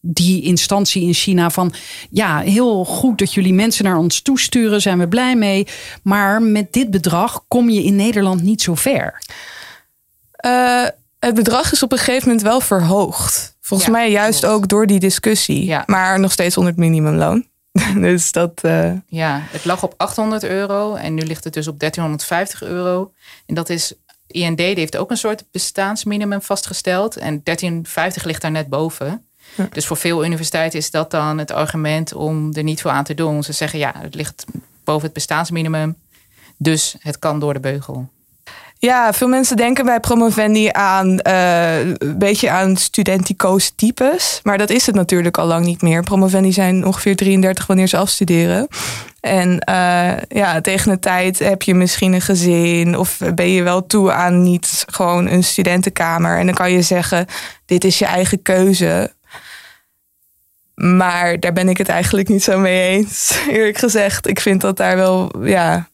die 0.00 0.42
instantie 0.42 1.02
in 1.02 1.12
China 1.14 1.50
van 1.50 1.74
ja, 2.10 2.38
heel 2.40 2.84
goed 2.84 3.18
dat 3.18 3.34
jullie 3.34 3.54
mensen 3.54 3.84
naar 3.84 3.96
ons 3.96 4.20
toesturen, 4.22 4.80
zijn 4.80 4.98
we 4.98 5.08
blij 5.08 5.36
mee, 5.36 5.66
maar 6.02 6.42
met 6.42 6.72
dit 6.72 6.90
bedrag 6.90 7.44
kom 7.48 7.70
je 7.70 7.82
in 7.82 7.96
Nederland 7.96 8.42
niet 8.42 8.62
zo 8.62 8.74
ver. 8.74 9.18
Het 11.18 11.34
bedrag 11.34 11.72
is 11.72 11.82
op 11.82 11.92
een 11.92 11.98
gegeven 11.98 12.28
moment 12.28 12.42
wel 12.46 12.60
verhoogd. 12.60 13.56
Volgens 13.60 13.88
Ja, 13.88 13.94
mij 13.96 14.10
juist 14.10 14.38
klopt. 14.40 14.54
ook 14.54 14.68
door 14.68 14.86
die 14.86 14.98
discussie. 15.00 15.64
Ja. 15.64 15.82
Maar 15.86 16.20
nog 16.20 16.32
steeds 16.32 16.56
onder 16.56 16.72
het 16.72 16.80
minimumloon. 16.80 17.50
dus 17.94 18.32
dat. 18.32 18.60
eh, 18.62 18.92
Ja, 19.06 19.40
het 19.50 19.64
lag 19.64 19.82
op 19.82 19.94
800 19.96 20.44
euro 20.44 20.94
en 20.94 21.14
nu 21.14 21.22
ligt 21.22 21.44
het 21.44 21.52
dus 21.52 21.68
op 21.68 21.78
1350 21.78 22.62
euro. 22.62 23.12
En 23.46 23.54
dat 23.54 23.68
is, 23.68 23.94
IND 24.26 24.56
die 24.56 24.66
heeft 24.74 24.96
ook 24.96 25.10
een 25.10 25.16
soort 25.16 25.44
bestaansminimum 25.50 26.42
vastgesteld. 26.42 27.16
En 27.16 27.40
1350 27.42 28.24
ligt 28.24 28.42
daar 28.42 28.50
net 28.50 28.68
boven. 28.68 29.26
Ja. 29.54 29.68
Dus 29.72 29.86
voor 29.86 29.96
veel 29.96 30.24
universiteiten 30.24 30.78
is 30.78 30.90
dat 30.90 31.10
dan 31.10 31.38
het 31.38 31.50
argument 31.50 32.14
om 32.14 32.52
er 32.54 32.62
niet 32.62 32.80
voor 32.82 32.90
aan 32.90 33.04
te 33.04 33.14
doen. 33.14 33.42
Ze 33.42 33.52
zeggen 33.52 33.78
ja, 33.78 33.92
het 33.96 34.14
ligt 34.14 34.44
boven 34.84 35.04
het 35.04 35.12
bestaansminimum. 35.12 35.96
Dus 36.56 36.96
het 36.98 37.18
kan 37.18 37.38
door 37.40 37.52
de 37.52 37.60
beugel. 37.60 38.08
Ja, 38.84 39.12
veel 39.12 39.28
mensen 39.28 39.56
denken 39.56 39.84
bij 39.84 40.00
promovendi 40.00 40.68
aan 40.72 41.18
eh, 41.18 41.80
een 41.80 42.18
beetje 42.18 42.50
aan 42.50 42.76
studentico's 42.76 43.72
types. 43.76 44.40
Maar 44.42 44.58
dat 44.58 44.70
is 44.70 44.86
het 44.86 44.94
natuurlijk 44.94 45.38
al 45.38 45.46
lang 45.46 45.64
niet 45.64 45.82
meer. 45.82 46.02
Promovendi 46.02 46.52
zijn 46.52 46.86
ongeveer 46.86 47.16
33 47.16 47.66
wanneer 47.66 47.86
ze 47.86 47.96
afstuderen. 47.96 48.68
En 49.20 49.58
eh, 49.58 50.12
ja, 50.28 50.60
tegen 50.60 50.90
de 50.90 50.98
tijd 50.98 51.38
heb 51.38 51.62
je 51.62 51.74
misschien 51.74 52.12
een 52.12 52.20
gezin 52.20 52.98
of 52.98 53.18
ben 53.34 53.50
je 53.50 53.62
wel 53.62 53.86
toe 53.86 54.12
aan 54.12 54.42
niet 54.42 54.84
gewoon 54.86 55.26
een 55.28 55.44
studentenkamer. 55.44 56.38
En 56.38 56.46
dan 56.46 56.54
kan 56.54 56.72
je 56.72 56.82
zeggen, 56.82 57.26
dit 57.66 57.84
is 57.84 57.98
je 57.98 58.06
eigen 58.06 58.42
keuze. 58.42 59.12
Maar 60.74 61.40
daar 61.40 61.52
ben 61.52 61.68
ik 61.68 61.78
het 61.78 61.88
eigenlijk 61.88 62.28
niet 62.28 62.42
zo 62.42 62.58
mee 62.58 62.88
eens, 62.88 63.38
eerlijk 63.50 63.78
gezegd. 63.78 64.28
Ik 64.28 64.40
vind 64.40 64.60
dat 64.60 64.76
daar 64.76 64.96
wel, 64.96 65.32
ja, 65.42 65.88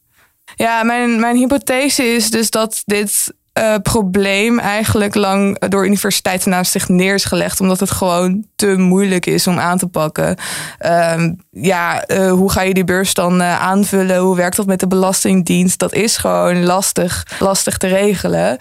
ja, 0.59 0.83
mijn, 0.83 1.21
mijn 1.21 1.37
hypothese 1.37 2.05
is 2.05 2.31
dus 2.31 2.51
dat 2.51 2.83
dit 2.85 3.33
eh, 3.53 3.75
probleem 3.83 4.59
eigenlijk 4.59 5.15
lang 5.15 5.59
door 5.59 5.87
universiteiten 5.87 6.51
naast 6.51 6.73
zich 6.73 6.89
neer 6.89 7.15
is 7.15 7.25
gelegd. 7.25 7.61
Omdat 7.61 7.81
het 7.81 7.91
gewoon 7.91 8.45
te 8.57 8.77
moeilijk 8.77 9.27
is 9.27 9.47
om 9.47 9.59
aan 9.59 9.79
te 9.79 9.87
pakken. 9.87 10.37
Ehm, 10.79 11.33
ja, 11.51 12.03
eh, 12.03 12.31
hoe 12.31 12.51
ga 12.51 12.63
je 12.63 12.75
die 12.75 12.85
beurs 12.85 13.15
dan 13.15 13.41
eh, 13.41 13.61
aanvullen? 13.61 14.19
Hoe 14.19 14.37
werkt 14.37 14.57
dat 14.57 14.67
met 14.67 14.81
de 14.81 14.87
Belastingdienst? 14.87 15.79
Dat 15.79 15.93
is 15.93 16.17
gewoon 16.17 16.65
lastig, 16.65 17.27
lastig 17.39 17.77
te 17.77 17.87
regelen. 17.87 18.57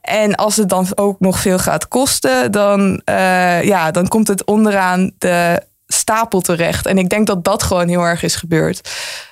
En 0.00 0.34
als 0.34 0.56
het 0.56 0.68
dan 0.68 0.86
ook 0.94 1.20
nog 1.20 1.38
veel 1.38 1.58
gaat 1.58 1.88
kosten, 1.88 2.52
dan, 2.52 3.02
ja, 3.62 3.90
dan 3.90 4.08
komt 4.08 4.28
het 4.28 4.44
onderaan 4.44 5.10
de 5.18 5.62
stapel 5.92 6.40
terecht. 6.40 6.86
En 6.86 6.98
ik 6.98 7.08
denk 7.08 7.26
dat 7.26 7.44
dat 7.44 7.62
gewoon 7.62 7.88
heel 7.88 8.02
erg 8.02 8.22
is 8.22 8.36
gebeurd. 8.36 8.80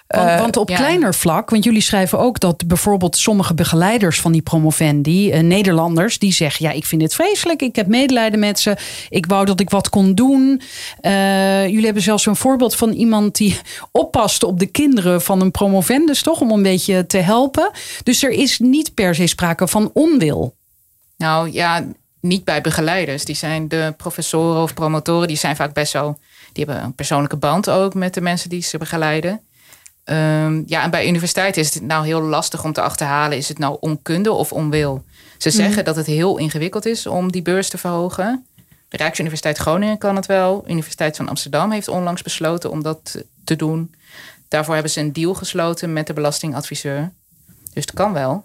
Want, 0.07 0.29
Eh, 0.29 0.41
want 0.41 0.57
op 0.57 0.69
ja. 0.69 0.77
kleiner 0.77 1.15
vlak, 1.15 1.51
want 1.51 1.65
jullie 1.65 1.81
schrijven 1.81 2.19
ook 2.19 2.41
dat 2.41 2.67
bijvoorbeeld 2.67 3.17
sommige 3.17 3.55
begeleiders 3.55 4.21
van 4.21 4.33
die 4.33 4.43
promovendi, 4.43 5.31
eh, 5.31 5.41
Nederlanders, 5.43 6.19
die 6.19 6.33
zeggen: 6.33 6.67
Ja, 6.67 6.73
ik 6.73 6.87
vind 6.87 7.01
dit 7.01 7.15
vreselijk, 7.15 7.63
ik 7.63 7.77
heb 7.77 7.87
medelijden 7.87 8.39
met 8.39 8.61
ze, 8.61 8.77
ik 9.09 9.27
wou 9.27 9.45
dat 9.45 9.61
ik 9.61 9.71
wat 9.71 9.89
kon 9.89 10.15
doen. 10.15 10.61
Eh, 11.01 11.67
jullie 11.67 11.85
hebben 11.85 12.03
zelfs 12.03 12.27
een 12.27 12.37
voorbeeld 12.37 12.77
van 12.77 12.93
iemand 12.93 13.37
die 13.37 13.61
oppaste 13.93 14.47
op 14.47 14.59
de 14.59 14.67
kinderen 14.67 15.23
van 15.23 15.41
een 15.41 15.51
promovendus, 15.51 16.23
toch? 16.23 16.41
Om 16.41 16.51
een 16.51 16.63
beetje 16.63 17.07
te 17.07 17.19
helpen. 17.19 17.71
Dus 18.03 18.23
er 18.23 18.31
is 18.31 18.59
niet 18.59 18.95
per 18.95 19.15
se 19.15 19.27
sprake 19.27 19.69
van 19.69 19.91
onwil. 19.95 20.55
Nou 21.17 21.53
ja, 21.53 21.85
niet 22.21 22.45
bij 22.45 22.61
begeleiders. 22.61 23.25
Die 23.25 23.37
zijn 23.37 23.69
de 23.69 23.95
professoren 23.97 24.63
of 24.63 24.75
promotoren, 24.75 25.29
die 25.29 25.37
zijn 25.37 25.57
vaak 25.57 25.73
best 25.73 25.91
zo. 25.91 26.17
Die 26.59 26.67
hebben 26.67 26.85
een 26.85 26.95
persoonlijke 26.95 27.37
band 27.37 27.71
ook 27.71 27.95
met 27.95 28.15
de 28.15 28.21
mensen 28.21 28.49
die 28.49 28.63
ze 28.63 28.79
begeleiden. 28.79 29.41
Ehm, 30.05 30.63
ja, 30.67 30.83
en 30.83 30.91
bij 30.91 31.09
universiteiten 31.09 31.63
is 31.63 31.75
het 31.75 31.83
nou 31.83 32.07
heel 32.07 32.21
lastig 32.21 32.65
om 32.65 32.73
te 32.73 32.81
achterhalen: 32.81 33.37
is 33.37 33.49
het 33.49 33.59
nou 33.59 33.77
onkunde 33.81 34.33
of 34.33 34.53
onwil? 34.53 35.05
Ze 35.37 35.51
zeggen 35.51 35.85
dat 35.85 35.97
het 35.97 36.07
heel 36.07 36.39
ingewikkeld 36.39 36.87
is 36.87 37.07
om 37.07 37.33
die 37.33 37.43
beurs 37.43 37.69
te 37.69 37.79
verhogen. 37.79 38.47
De 38.89 38.97
Rijksuniversiteit 38.97 39.59
Groningen 39.59 39.99
kan 39.99 40.17
het 40.17 40.27
wel. 40.27 40.63
De 40.63 40.71
Universiteit 40.71 41.17
van 41.17 41.29
Amsterdam 41.29 41.71
heeft 41.71 41.89
onlangs 41.89 42.23
besloten 42.23 42.71
om 42.71 42.83
dat 42.83 43.25
te 43.45 43.57
doen. 43.57 43.95
Daarvoor 44.49 44.75
hebben 44.75 44.93
ze 44.93 45.01
een 45.01 45.13
deal 45.13 45.35
gesloten 45.35 45.93
met 45.93 46.07
de 46.07 46.13
belastingadviseur. 46.13 47.13
Dus 47.47 47.85
het 47.85 47.93
kan 47.93 48.13
wel. 48.13 48.45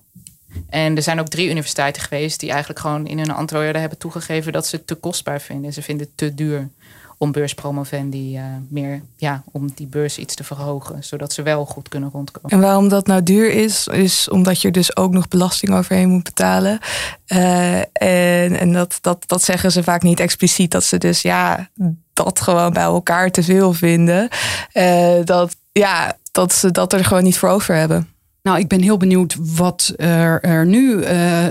En 0.70 0.96
er 0.96 1.04
zijn 1.04 1.20
ook 1.20 1.28
drie 1.28 1.50
universiteiten 1.50 2.02
geweest 2.02 2.40
die 2.40 2.50
eigenlijk 2.50 2.80
gewoon 2.80 3.08
in 3.08 3.18
hun 3.18 3.32
antwoorden 3.32 3.82
hebben 3.82 4.00
toegegeven 4.00 4.52
dat 4.52 4.68
ze 4.68 4.76
het 4.76 4.88
te 4.88 4.96
kostbaar 4.96 5.42
vinden. 5.42 5.74
Ze 5.74 5.82
vinden 5.82 6.06
het 6.06 6.18
te 6.18 6.34
duur 6.34 6.70
om 7.18 7.32
beurspromovendi 7.32 8.38
eh 8.38 8.44
meer, 8.68 9.02
ja, 9.18 9.44
om 9.52 9.72
die 9.76 9.88
beurs 9.88 10.18
iets 10.18 10.36
te 10.36 10.44
verhogen, 10.44 11.04
zodat 11.04 11.34
ze 11.34 11.42
wel 11.42 11.66
goed 11.66 11.90
kunnen 11.90 12.10
rondkomen. 12.10 12.50
En 12.50 12.60
waarom 12.60 12.90
dat 12.90 13.08
nou 13.08 13.24
duur 13.24 13.52
is, 13.52 13.88
is 13.88 14.30
omdat 14.30 14.62
je 14.62 14.72
dus 14.72 14.96
ook 14.96 15.12
nog 15.12 15.28
belasting 15.28 15.74
overheen 15.74 16.10
moet 16.10 16.24
betalen. 16.24 16.80
Eh, 17.26 17.78
en 17.80 18.60
en 18.60 18.74
dat, 18.74 18.98
dat, 19.02 19.24
dat 19.28 19.44
zeggen 19.44 19.72
ze 19.72 19.84
vaak 19.84 20.02
niet 20.02 20.20
expliciet. 20.20 20.72
Dat 20.72 20.84
ze 20.84 20.98
dus 20.98 21.22
ja, 21.22 21.70
dat 22.14 22.42
gewoon 22.42 22.74
bij 22.74 22.84
elkaar 22.84 23.32
te 23.32 23.44
veel 23.44 23.74
vinden. 23.74 24.30
Eh, 24.72 25.24
dat, 25.24 25.56
ja, 25.72 26.18
dat 26.32 26.54
ze 26.54 26.72
dat 26.72 26.94
er 26.94 27.06
gewoon 27.06 27.24
niet 27.24 27.38
voor 27.38 27.50
over 27.50 27.76
hebben. 27.76 28.13
Nou, 28.44 28.60
ik 28.60 28.68
ben 28.68 28.82
heel 28.82 28.98
benieuwd 28.98 29.36
wat 29.40 29.94
er, 29.96 30.42
er 30.42 30.66
nu 30.66 31.02
eh, 31.02 31.46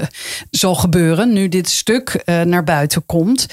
zal 0.50 0.74
gebeuren, 0.74 1.32
nu 1.32 1.48
dit 1.48 1.68
stuk 1.68 2.08
eh, 2.08 2.40
naar 2.40 2.64
buiten 2.64 3.06
komt. 3.06 3.46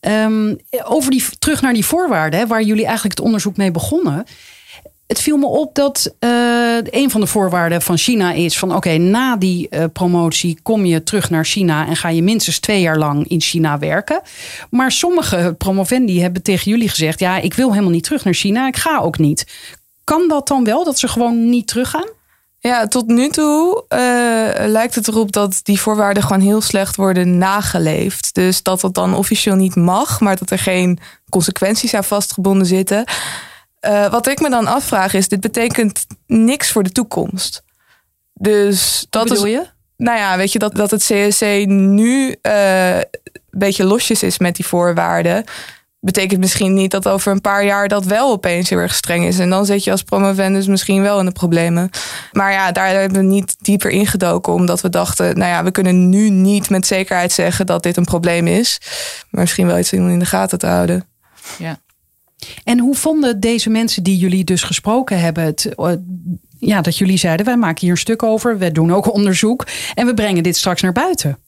Ehm, 0.00 0.54
over 0.84 1.10
die, 1.10 1.24
terug 1.38 1.60
naar 1.60 1.72
die 1.72 1.84
voorwaarden, 1.84 2.48
waar 2.48 2.62
jullie 2.62 2.84
eigenlijk 2.84 3.16
het 3.16 3.26
onderzoek 3.26 3.56
mee 3.56 3.70
begonnen. 3.70 4.24
Het 5.06 5.20
viel 5.20 5.36
me 5.36 5.46
op 5.46 5.74
dat 5.74 6.14
eh, 6.18 6.76
een 6.82 7.10
van 7.10 7.20
de 7.20 7.26
voorwaarden 7.26 7.82
van 7.82 7.98
China 7.98 8.32
is 8.32 8.58
van 8.58 8.74
oké, 8.74 8.96
na 8.96 9.36
die 9.36 9.68
promotie 9.92 10.58
kom 10.62 10.84
je 10.84 11.02
terug 11.02 11.30
naar 11.30 11.44
China 11.44 11.86
en 11.86 11.96
ga 11.96 12.08
je 12.08 12.22
minstens 12.22 12.58
twee 12.58 12.80
jaar 12.80 12.98
lang 12.98 13.28
in 13.28 13.40
China 13.40 13.78
werken. 13.78 14.20
Maar 14.70 14.92
sommige 14.92 15.54
promovendi 15.58 16.20
hebben 16.20 16.42
tegen 16.42 16.70
jullie 16.70 16.88
gezegd, 16.88 17.18
ja, 17.20 17.38
ik 17.38 17.54
wil 17.54 17.70
helemaal 17.70 17.90
niet 17.90 18.04
terug 18.04 18.24
naar 18.24 18.34
China, 18.34 18.66
ik 18.66 18.76
ga 18.76 18.98
ook 18.98 19.18
niet. 19.18 19.46
Kan 20.04 20.28
dat 20.28 20.48
dan 20.48 20.64
wel, 20.64 20.84
dat 20.84 20.98
ze 20.98 21.08
gewoon 21.08 21.48
niet 21.48 21.66
teruggaan? 21.66 22.20
Ja, 22.62 22.86
tot 22.86 23.06
nu 23.06 23.28
toe 23.28 23.84
eh, 23.88 24.66
lijkt 24.66 24.94
het 24.94 25.08
erop 25.08 25.32
dat 25.32 25.60
die 25.62 25.80
voorwaarden 25.80 26.22
gewoon 26.22 26.40
heel 26.40 26.60
slecht 26.60 26.96
worden 26.96 27.38
nageleefd. 27.38 28.34
Dus 28.34 28.62
dat 28.62 28.80
dat 28.80 28.94
dan 28.94 29.14
officieel 29.14 29.54
niet 29.54 29.76
mag, 29.76 30.20
maar 30.20 30.36
dat 30.36 30.50
er 30.50 30.58
geen 30.58 30.98
consequenties 31.30 31.94
aan 31.94 32.04
vastgebonden 32.04 32.66
zitten. 32.66 33.04
Eh, 33.80 34.10
wat 34.10 34.26
ik 34.26 34.40
me 34.40 34.50
dan 34.50 34.66
afvraag 34.66 35.14
is, 35.14 35.28
dit 35.28 35.40
betekent 35.40 36.06
niks 36.26 36.72
voor 36.72 36.82
de 36.82 36.92
toekomst. 36.92 37.62
Dus 38.32 39.06
dat 39.10 39.28
bedoel 39.28 39.44
is, 39.44 39.52
je? 39.52 39.66
nou 39.96 40.18
ja, 40.18 40.36
weet 40.36 40.52
je 40.52 40.58
dat, 40.58 40.74
dat 40.74 40.90
het 40.90 41.02
CSC 41.02 41.66
nu 41.66 42.36
eh, 42.42 42.96
een 42.96 43.04
beetje 43.50 43.84
losjes 43.84 44.22
is 44.22 44.38
met 44.38 44.56
die 44.56 44.66
voorwaarden. 44.66 45.44
Betekent 46.04 46.40
misschien 46.40 46.74
niet 46.74 46.90
dat 46.90 47.08
over 47.08 47.32
een 47.32 47.40
paar 47.40 47.64
jaar 47.64 47.88
dat 47.88 48.04
wel 48.04 48.30
opeens 48.30 48.68
heel 48.70 48.78
erg 48.78 48.94
streng 48.94 49.24
is. 49.24 49.38
En 49.38 49.50
dan 49.50 49.66
zit 49.66 49.84
je 49.84 49.90
als 49.90 50.02
promovendus 50.02 50.66
misschien 50.66 51.02
wel 51.02 51.18
in 51.18 51.24
de 51.24 51.32
problemen. 51.32 51.90
Maar 52.32 52.52
ja, 52.52 52.72
daar 52.72 52.88
hebben 52.88 53.18
we 53.20 53.26
niet 53.26 53.56
dieper 53.58 53.90
ingedoken. 53.90 54.52
Omdat 54.52 54.80
we 54.80 54.88
dachten, 54.88 55.38
nou 55.38 55.50
ja, 55.50 55.64
we 55.64 55.70
kunnen 55.70 56.08
nu 56.08 56.30
niet 56.30 56.70
met 56.70 56.86
zekerheid 56.86 57.32
zeggen 57.32 57.66
dat 57.66 57.82
dit 57.82 57.96
een 57.96 58.04
probleem 58.04 58.46
is. 58.46 58.78
Maar 59.30 59.40
misschien 59.40 59.66
wel 59.66 59.78
iets 59.78 59.92
om 59.92 60.08
in 60.08 60.18
de 60.18 60.24
gaten 60.24 60.58
te 60.58 60.66
houden. 60.66 61.04
Ja. 61.58 61.78
En 62.64 62.78
hoe 62.78 62.94
vonden 62.94 63.40
deze 63.40 63.70
mensen 63.70 64.02
die 64.02 64.16
jullie 64.16 64.44
dus 64.44 64.62
gesproken 64.62 65.20
hebben 65.20 65.44
het? 65.44 65.74
eh, 65.74 65.92
Ja, 66.58 66.80
dat 66.80 66.98
jullie 66.98 67.18
zeiden, 67.18 67.46
wij 67.46 67.56
maken 67.56 67.80
hier 67.80 67.90
een 67.90 67.96
stuk 67.96 68.22
over. 68.22 68.58
We 68.58 68.72
doen 68.72 68.92
ook 68.92 69.12
onderzoek. 69.14 69.66
En 69.94 70.06
we 70.06 70.14
brengen 70.14 70.42
dit 70.42 70.56
straks 70.56 70.82
naar 70.82 70.92
buiten. 70.92 71.38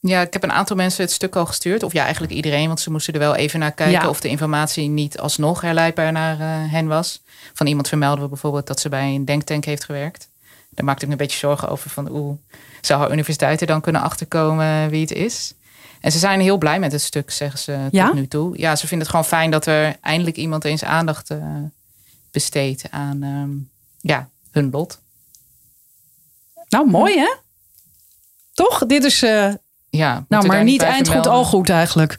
Ja, 0.00 0.20
ik 0.20 0.32
heb 0.32 0.42
een 0.42 0.52
aantal 0.52 0.76
mensen 0.76 1.02
het 1.04 1.12
stuk 1.12 1.36
al 1.36 1.46
gestuurd. 1.46 1.82
Of 1.82 1.92
ja, 1.92 2.02
eigenlijk 2.02 2.32
iedereen, 2.32 2.66
want 2.66 2.80
ze 2.80 2.90
moesten 2.90 3.12
er 3.14 3.20
wel 3.20 3.34
even 3.34 3.58
naar 3.60 3.72
kijken 3.72 4.00
Ja. 4.02 4.08
of 4.08 4.20
de 4.20 4.28
informatie 4.28 4.88
niet 4.88 5.18
alsnog 5.18 5.60
herleidbaar 5.60 6.12
naar 6.12 6.40
eh, 6.40 6.72
hen 6.72 6.86
was. 6.86 7.22
Van 7.54 7.66
iemand 7.66 7.88
vermelden 7.88 8.22
we 8.24 8.28
bijvoorbeeld 8.28 8.66
dat 8.66 8.80
ze 8.80 8.88
bij 8.88 9.14
een 9.14 9.24
denktank 9.24 9.64
heeft 9.64 9.84
gewerkt. 9.84 10.28
Daar 10.70 10.84
maakte 10.84 11.00
ik 11.02 11.06
me 11.06 11.12
een 11.12 11.20
beetje 11.26 11.38
zorgen 11.38 11.68
over 11.68 11.90
van 11.90 12.06
hoe 12.08 12.36
zou 12.80 13.00
haar 13.00 13.12
universiteit 13.12 13.60
er 13.60 13.66
dan 13.66 13.80
kunnen 13.80 14.02
achterkomen 14.02 14.90
wie 14.90 15.00
het 15.00 15.12
is. 15.12 15.54
En 16.00 16.12
ze 16.12 16.18
zijn 16.18 16.40
heel 16.40 16.58
blij 16.58 16.78
met 16.78 16.92
het 16.92 17.00
stuk, 17.02 17.30
zeggen 17.30 17.58
ze 17.58 17.88
Ja? 17.90 18.06
tot 18.06 18.14
nu 18.14 18.28
toe. 18.28 18.58
Ja, 18.58 18.76
ze 18.76 18.80
vinden 18.86 18.98
het 19.06 19.08
gewoon 19.16 19.24
fijn 19.30 19.50
dat 19.50 19.66
er 19.66 19.96
eindelijk 20.00 20.36
iemand 20.36 20.64
eens 20.64 20.84
aandacht 20.84 21.30
eh, 21.30 21.44
besteedt 22.30 22.90
aan 22.90 23.22
ehm, 23.22 23.50
ja, 24.00 24.28
hun 24.50 24.70
lot. 24.70 25.00
Nou, 26.68 26.90
mooi 26.90 27.18
hè? 27.18 27.34
Toch? 28.52 28.86
Dit 28.86 29.04
is, 29.04 29.22
eh, 29.22 29.52
Ja, 29.90 30.24
nou, 30.28 30.46
maar 30.46 30.64
niet 30.64 30.78
bij 30.78 30.86
eind 30.86 30.98
goed, 30.98 31.06
vermelden. 31.06 31.32
al 31.32 31.44
goed 31.44 31.70
eigenlijk. 31.70 32.18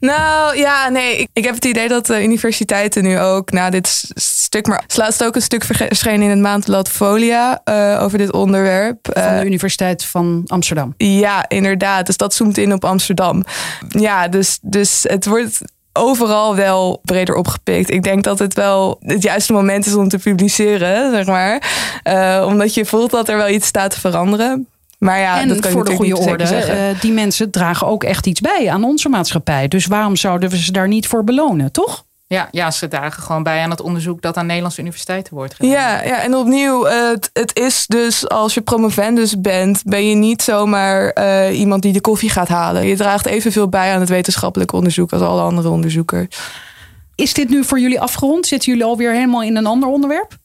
Nou 0.00 0.56
ja, 0.56 0.88
nee, 0.88 1.16
ik, 1.18 1.28
ik 1.32 1.44
heb 1.44 1.54
het 1.54 1.64
idee 1.64 1.88
dat 1.88 2.06
de 2.06 2.22
universiteiten 2.22 3.02
nu 3.02 3.20
ook 3.20 3.50
na 3.50 3.70
dit 3.70 3.86
s- 3.88 4.10
stuk, 4.44 4.66
maar 4.66 4.84
laatst 4.94 5.24
ook 5.24 5.34
een 5.34 5.42
stuk 5.42 5.64
verschenen 5.64 6.22
in 6.22 6.30
het 6.30 6.38
maandblad 6.38 6.88
Folia 6.90 7.60
eh, 7.64 7.98
over 8.02 8.18
dit 8.18 8.32
onderwerp. 8.32 8.98
Van 9.12 9.22
Eh, 9.22 9.38
de 9.40 9.46
Universiteit 9.46 10.04
van 10.04 10.42
Amsterdam. 10.46 10.94
Ja, 10.96 11.48
inderdaad. 11.48 12.06
Dus 12.06 12.16
dat 12.16 12.34
zoomt 12.34 12.58
in 12.58 12.72
op 12.72 12.84
Amsterdam. 12.84 13.44
Ja, 13.88 14.28
dus, 14.28 14.58
dus 14.62 15.04
het 15.08 15.26
wordt 15.26 15.58
overal 15.92 16.54
wel 16.56 17.00
breder 17.04 17.34
opgepikt. 17.34 17.90
Ik 17.90 18.02
denk 18.02 18.24
dat 18.24 18.38
het 18.38 18.54
wel 18.54 18.96
het 19.00 19.22
juiste 19.22 19.52
moment 19.52 19.86
is 19.86 19.94
om 19.94 20.08
te 20.08 20.18
publiceren, 20.18 21.10
zeg 21.10 21.26
maar. 21.26 21.62
Eh, 22.02 22.44
omdat 22.46 22.74
je 22.74 22.84
voelt 22.84 23.10
dat 23.10 23.28
er 23.28 23.36
wel 23.36 23.48
iets 23.48 23.66
staat 23.66 23.90
te 23.90 24.00
veranderen. 24.00 24.68
Maar 24.98 25.18
ja, 25.18 25.40
en 25.40 25.48
dat 25.48 25.60
kan 25.60 25.70
je 25.70 25.76
voor 25.76 25.84
de 25.84 25.90
natuurlijk 25.90 26.18
goede 26.18 26.34
niet 26.34 26.50
orde, 26.50 26.72
eh, 26.72 27.00
die 27.00 27.12
mensen 27.12 27.50
dragen 27.50 27.86
ook 27.86 28.04
echt 28.04 28.26
iets 28.26 28.40
bij 28.40 28.70
aan 28.70 28.84
onze 28.84 29.08
maatschappij. 29.08 29.68
Dus 29.68 29.86
waarom 29.86 30.16
zouden 30.16 30.50
we 30.50 30.58
ze 30.58 30.72
daar 30.72 30.88
niet 30.88 31.06
voor 31.06 31.24
belonen, 31.24 31.72
toch? 31.72 32.04
Ja, 32.28 32.48
ja, 32.50 32.70
ze 32.70 32.88
dragen 32.88 33.22
gewoon 33.22 33.42
bij 33.42 33.62
aan 33.62 33.70
het 33.70 33.80
onderzoek 33.80 34.22
dat 34.22 34.36
aan 34.36 34.46
Nederlandse 34.46 34.80
universiteiten 34.80 35.34
wordt 35.34 35.54
gedaan. 35.54 35.70
Ja, 35.70 36.02
ja, 36.02 36.22
en 36.22 36.36
opnieuw, 36.36 36.84
het, 36.84 37.30
het 37.32 37.58
is 37.58 37.86
dus 37.86 38.28
als 38.28 38.54
je 38.54 38.60
promovendus 38.60 39.40
bent, 39.40 39.82
ben 39.84 40.08
je 40.08 40.14
niet 40.14 40.42
zomaar 40.42 41.08
eh, 41.08 41.58
iemand 41.58 41.82
die 41.82 41.92
de 41.92 42.00
koffie 42.00 42.30
gaat 42.30 42.48
halen. 42.48 42.86
Je 42.86 42.96
draagt 42.96 43.26
evenveel 43.26 43.68
bij 43.68 43.92
aan 43.94 44.00
het 44.00 44.08
wetenschappelijk 44.08 44.72
onderzoek 44.72 45.12
als 45.12 45.22
alle 45.22 45.42
andere 45.42 45.68
onderzoekers. 45.68 46.26
Is 47.14 47.34
dit 47.34 47.48
nu 47.48 47.64
voor 47.64 47.80
jullie 47.80 48.00
afgerond? 48.00 48.46
Zitten 48.46 48.72
jullie 48.72 48.86
alweer 48.86 49.12
helemaal 49.12 49.42
in 49.42 49.56
een 49.56 49.66
ander 49.66 49.88
onderwerp? 49.88 50.36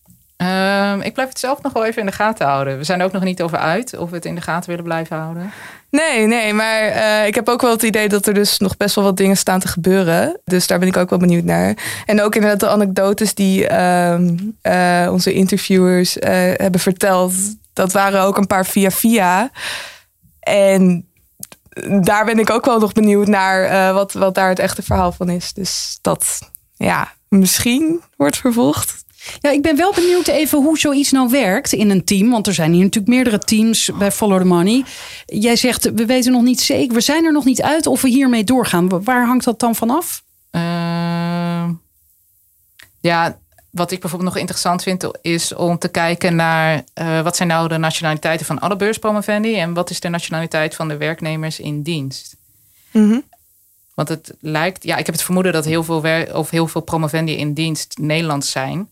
Ehm, 0.41 1.01
ik 1.01 1.13
blijf 1.13 1.29
het 1.29 1.39
zelf 1.39 1.61
nog 1.61 1.73
wel 1.73 1.85
even 1.85 1.99
in 1.99 2.05
de 2.05 2.11
gaten 2.11 2.47
houden. 2.47 2.77
We 2.77 2.83
zijn 2.83 2.99
er 2.99 3.05
ook 3.05 3.11
nog 3.11 3.23
niet 3.23 3.41
over 3.41 3.57
uit 3.57 3.97
of 3.97 4.09
we 4.09 4.15
het 4.15 4.25
in 4.25 4.35
de 4.35 4.41
gaten 4.41 4.69
willen 4.69 4.83
blijven 4.83 5.17
houden. 5.17 5.51
Nee, 5.89 6.27
nee, 6.27 6.53
maar 6.53 6.81
eh, 6.81 7.27
ik 7.27 7.35
heb 7.35 7.49
ook 7.49 7.61
wel 7.61 7.71
het 7.71 7.83
idee 7.83 8.09
dat 8.09 8.27
er 8.27 8.33
dus 8.33 8.57
nog 8.57 8.77
best 8.77 8.95
wel 8.95 9.03
wat 9.03 9.17
dingen 9.17 9.37
staan 9.37 9.59
te 9.59 9.67
gebeuren. 9.67 10.39
Dus 10.45 10.67
daar 10.67 10.79
ben 10.79 10.87
ik 10.87 10.97
ook 10.97 11.09
wel 11.09 11.19
benieuwd 11.19 11.43
naar. 11.43 11.77
En 12.05 12.21
ook 12.21 12.35
inderdaad 12.35 12.59
de 12.59 12.69
anekdotes 12.69 13.33
die 13.33 13.67
ehm, 13.67 14.37
eh, 14.61 15.07
onze 15.11 15.33
interviewers 15.33 16.19
eh, 16.19 16.31
hebben 16.55 16.79
verteld. 16.79 17.33
Dat 17.73 17.91
waren 17.91 18.21
ook 18.21 18.37
een 18.37 18.47
paar 18.47 18.65
via 18.65 18.91
via. 18.91 19.51
En 20.39 21.07
daar 22.01 22.25
ben 22.25 22.39
ik 22.39 22.49
ook 22.49 22.65
wel 22.65 22.79
nog 22.79 22.93
benieuwd 22.93 23.27
naar 23.27 23.93
wat, 23.93 24.13
wat 24.13 24.35
daar 24.35 24.49
het 24.49 24.59
echte 24.59 24.83
verhaal 24.83 25.11
van 25.11 25.29
is. 25.29 25.53
Dus 25.53 25.99
dat, 26.01 26.51
ja, 26.75 27.11
misschien 27.27 28.01
wordt 28.17 28.37
vervolgd. 28.37 29.00
Ja, 29.39 29.49
ik 29.49 29.61
ben 29.61 29.75
wel 29.77 29.93
benieuwd 29.93 30.27
even 30.27 30.63
hoe 30.63 30.79
zoiets 30.79 31.11
nou 31.11 31.29
werkt 31.29 31.73
in 31.73 31.89
een 31.89 32.03
team. 32.03 32.29
Want 32.29 32.47
er 32.47 32.53
zijn 32.53 32.73
hier 32.73 32.83
natuurlijk 32.83 33.13
meerdere 33.13 33.39
teams 33.39 33.89
bij 33.97 34.11
Follow 34.11 34.39
the 34.39 34.45
Money. 34.45 34.83
Jij 35.25 35.55
zegt, 35.55 35.91
we 35.93 36.05
weten 36.05 36.31
nog 36.31 36.41
niet 36.41 36.61
zeker, 36.61 36.93
we 36.93 37.01
zijn 37.01 37.25
er 37.25 37.31
nog 37.31 37.45
niet 37.45 37.61
uit 37.61 37.87
of 37.87 38.01
we 38.01 38.09
hiermee 38.09 38.43
doorgaan. 38.43 39.03
Waar 39.03 39.25
hangt 39.25 39.45
dat 39.45 39.59
dan 39.59 39.75
vanaf? 39.75 40.23
Ehm, 40.51 41.71
ja, 42.99 43.37
wat 43.69 43.91
ik 43.91 43.99
bijvoorbeeld 43.99 44.31
nog 44.31 44.41
interessant 44.41 44.83
vind, 44.83 45.07
is 45.21 45.53
om 45.53 45.77
te 45.77 45.87
kijken 45.87 46.35
naar 46.35 46.83
eh, 46.93 47.21
wat 47.21 47.35
zijn 47.35 47.47
nou 47.47 47.67
de 47.67 47.77
nationaliteiten 47.77 48.45
van 48.45 48.59
alle 48.59 48.75
beurspromovendi 48.75 49.55
en 49.59 49.73
wat 49.73 49.89
is 49.89 49.99
de 49.99 50.09
nationaliteit 50.09 50.75
van 50.75 50.87
de 50.87 50.97
werknemers 50.97 51.59
in 51.59 51.81
dienst. 51.81 52.35
Want 53.93 54.09
het 54.09 54.33
lijkt, 54.39 54.83
ja, 54.83 54.97
ik 54.97 55.05
heb 55.05 55.15
het 55.15 55.23
vermoeden 55.23 55.53
dat 55.53 55.65
heel 55.65 55.83
veel, 55.83 56.01
wer- 56.01 56.37
of 56.37 56.49
heel 56.49 56.67
veel 56.67 56.81
promovendi 56.81 57.35
in 57.37 57.53
dienst 57.53 57.97
Nederlands 57.99 58.51
zijn. 58.51 58.89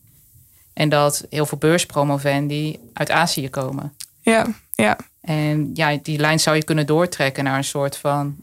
En 0.80 0.90
dat 0.90 1.26
heel 1.30 1.46
veel 1.46 1.58
beurspromovendi 1.58 2.80
uit 2.94 3.12
Azië 3.12 3.50
komen. 3.50 3.94
Ja, 4.22 4.46
ja. 4.76 4.98
En 5.22 5.70
ja, 5.74 5.98
die 6.04 6.20
lijn 6.20 6.40
zou 6.40 6.56
je 6.56 6.64
kunnen 6.64 6.86
doortrekken 6.86 7.44
naar 7.44 7.58
een 7.58 7.64
soort 7.64 7.98
van 7.98 8.36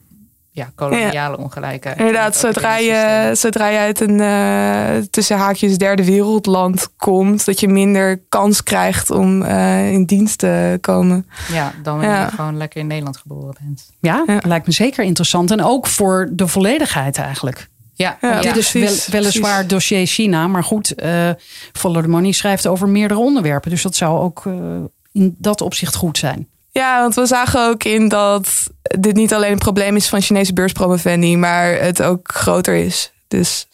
ja, 0.50 0.70
koloniale 0.74 1.38
ongelijkheid. 1.38 1.98
Inderdaad, 1.98 2.36
zodra 2.36 2.76
je, 2.76 3.30
zodra 3.34 3.68
je 3.68 3.78
uit 3.78 4.00
een 4.00 4.20
eh, 4.20 5.02
tussen 5.10 5.36
haakjes 5.36 5.78
derde 5.78 6.04
wereldland 6.04 6.88
komt, 6.96 7.44
dat 7.44 7.60
je 7.60 7.68
minder 7.68 8.20
kans 8.28 8.62
krijgt 8.62 9.10
om 9.10 9.42
eh, 9.42 9.92
in 9.92 10.04
dienst 10.04 10.38
te 10.38 10.78
komen. 10.80 11.26
Ja, 11.52 11.72
dan 11.82 11.96
wanneer 11.98 12.16
Ja. 12.16 12.24
je 12.24 12.30
gewoon 12.30 12.56
lekker 12.56 12.80
in 12.80 12.86
Nederland 12.86 13.16
geboren 13.16 13.56
bent. 13.62 13.90
Ja, 14.00 14.22
Ja. 14.26 14.38
lijkt 14.46 14.66
me 14.66 14.72
zeker 14.72 15.04
interessant. 15.04 15.50
En 15.50 15.62
ook 15.62 15.86
voor 15.86 16.28
de 16.32 16.46
volledigheid 16.48 17.16
eigenlijk. 17.18 17.68
Ja, 17.96 18.18
Ja, 18.20 18.40
ja. 18.40 18.40
Dit 18.40 18.56
is 18.56 18.72
wel, 18.72 18.96
weliswaar 19.10 19.52
precies. 19.52 19.68
dossier 19.70 20.06
China, 20.06 20.46
maar 20.46 20.64
goed, 20.64 20.94
eh 20.94 21.30
Follow 21.72 22.02
the 22.02 22.08
Money 22.08 22.32
schrijft 22.32 22.66
over 22.66 22.88
meerdere 22.88 23.20
onderwerpen. 23.20 23.70
Dus 23.70 23.82
dat 23.82 23.94
zou 23.94 24.20
ook 24.20 24.46
eh, 24.46 24.52
in 25.12 25.34
dat 25.38 25.60
opzicht 25.60 25.94
goed 25.94 26.18
zijn. 26.18 26.48
Ja, 26.70 27.00
want 27.00 27.14
we 27.14 27.26
zagen 27.26 27.68
ook 27.68 27.84
in 27.84 28.08
dat 28.08 28.70
dit 28.98 29.14
niet 29.14 29.34
alleen 29.34 29.52
een 29.52 29.58
probleem 29.58 29.96
is 29.96 30.08
van 30.08 30.20
Chinese 30.20 30.52
beurspromovendi, 30.52 31.36
maar 31.36 31.72
het 31.80 32.02
ook 32.02 32.30
groter 32.32 32.74
is. 32.74 33.12
Dus 33.28 33.66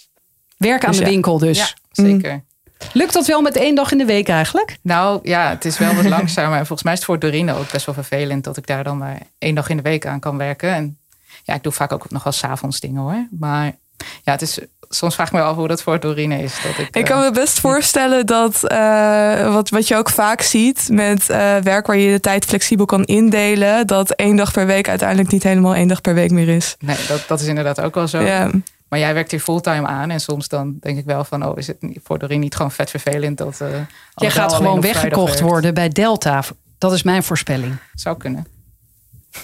Werk 0.56 0.84
aan 0.84 0.90
Dus 0.90 0.98
de 0.98 1.04
ja. 1.04 1.10
winkel 1.10 1.38
dus. 1.38 1.58
Ja, 1.58 1.68
zeker. 1.90 2.44
Lukt 2.92 3.12
dat 3.12 3.26
wel 3.26 3.42
met 3.42 3.56
één 3.56 3.74
dag 3.74 3.92
in 3.92 3.98
de 3.98 4.04
week 4.04 4.28
eigenlijk? 4.28 4.78
Nou 4.82 5.20
ja, 5.22 5.48
het 5.48 5.64
is 5.64 5.78
wel 5.78 5.94
wat 5.94 6.04
langzamer. 6.04 6.58
En 6.58 6.66
volgens 6.66 6.82
mij 6.82 6.92
is 6.92 6.98
het 6.98 7.08
voor 7.08 7.18
Dorine 7.18 7.54
ook 7.54 7.70
best 7.70 7.86
wel 7.86 7.94
vervelend 7.94 8.44
dat 8.44 8.56
ik 8.56 8.66
daar 8.66 8.84
dan 8.84 8.98
maar 8.98 9.18
één 9.38 9.54
dag 9.54 9.68
in 9.68 9.76
de 9.76 9.82
week 9.82 10.06
aan 10.06 10.20
kan 10.20 10.36
werken. 10.36 10.74
En 10.74 10.98
ja, 11.44 11.54
ik 11.54 11.62
doe 11.62 11.72
vaak 11.72 11.92
ook 11.92 12.10
nog 12.10 12.22
wel 12.22 12.32
s'avonds 12.32 12.80
dingen 12.80 13.02
hoor. 13.02 13.26
Maar 13.30 13.76
ja, 14.22 14.32
het 14.32 14.42
is, 14.42 14.58
soms 14.88 15.14
vraag 15.14 15.26
ik 15.26 15.32
me 15.32 15.38
wel 15.38 15.48
af 15.48 15.56
hoe 15.56 15.68
dat 15.68 15.82
voor 15.82 16.00
Dorine 16.00 16.42
is. 16.42 16.54
Dat 16.62 16.78
ik, 16.78 16.96
ik 16.96 17.04
kan 17.04 17.18
eh, 17.18 17.24
me 17.24 17.32
best 17.32 17.60
voorstellen 17.60 18.26
dat 18.26 18.64
eh, 18.64 19.54
wat, 19.54 19.68
wat 19.68 19.88
je 19.88 19.96
ook 19.96 20.10
vaak 20.10 20.40
ziet 20.40 20.88
met 20.90 21.28
eh, 21.30 21.56
werk 21.56 21.86
waar 21.86 21.96
je 21.96 22.12
de 22.12 22.20
tijd 22.20 22.44
flexibel 22.44 22.84
kan 22.86 23.04
indelen, 23.04 23.86
dat 23.86 24.10
één 24.10 24.36
dag 24.36 24.52
per 24.52 24.66
week 24.66 24.88
uiteindelijk 24.88 25.30
niet 25.30 25.42
helemaal 25.42 25.74
één 25.74 25.88
dag 25.88 26.00
per 26.00 26.14
week 26.14 26.30
meer 26.30 26.48
is. 26.48 26.76
Nee, 26.78 26.96
dat, 27.08 27.24
dat 27.28 27.40
is 27.40 27.46
inderdaad 27.46 27.80
ook 27.80 27.94
wel 27.94 28.08
zo. 28.08 28.20
Ja. 28.20 28.50
Maar 28.88 28.98
jij 29.00 29.14
werkt 29.14 29.30
hier 29.30 29.40
fulltime 29.40 29.86
aan. 29.86 30.10
En 30.10 30.20
soms 30.20 30.48
dan 30.48 30.76
denk 30.80 30.98
ik 30.98 31.04
wel 31.04 31.24
van, 31.24 31.46
oh, 31.46 31.58
is 31.58 31.66
het 31.66 31.82
niet- 31.82 32.00
voor 32.04 32.18
Dorine 32.18 32.40
niet 32.40 32.54
gewoon 32.54 32.70
vet 32.70 32.90
vervelend 32.90 33.38
dat... 33.38 33.60
eh 33.60 33.68
Jij 34.14 34.30
gaat 34.30 34.52
gewoon 34.52 34.80
weggekocht 34.80 35.40
worden 35.40 35.74
bij 35.74 35.88
Delta. 35.88 36.42
Dat 36.78 36.92
is 36.92 37.02
mijn 37.02 37.22
voorspelling. 37.22 37.76
Zou 37.94 38.16
kunnen. 38.16 38.46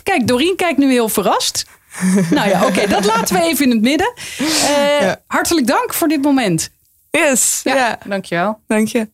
Kijk, 0.02 0.26
Dorien 0.26 0.56
kijkt 0.56 0.78
nu 0.78 0.90
heel 0.90 1.08
verrast. 1.08 1.64
nou 2.30 2.48
ja, 2.48 2.66
oké, 2.66 2.86
dat 2.86 3.04
laten 3.04 3.36
we 3.36 3.42
even 3.42 3.64
in 3.64 3.70
het 3.70 3.80
midden. 3.80 4.12
Eh, 4.38 5.00
Ja. 5.00 5.20
Hartelijk 5.26 5.66
dank 5.66 5.94
voor 5.94 6.08
dit 6.08 6.22
moment. 6.22 6.70
Yes, 7.10 7.60
Ja, 7.64 7.74
ja, 7.76 7.98
dankjewel. 8.06 8.60
dank 8.66 8.88
je. 8.88 9.08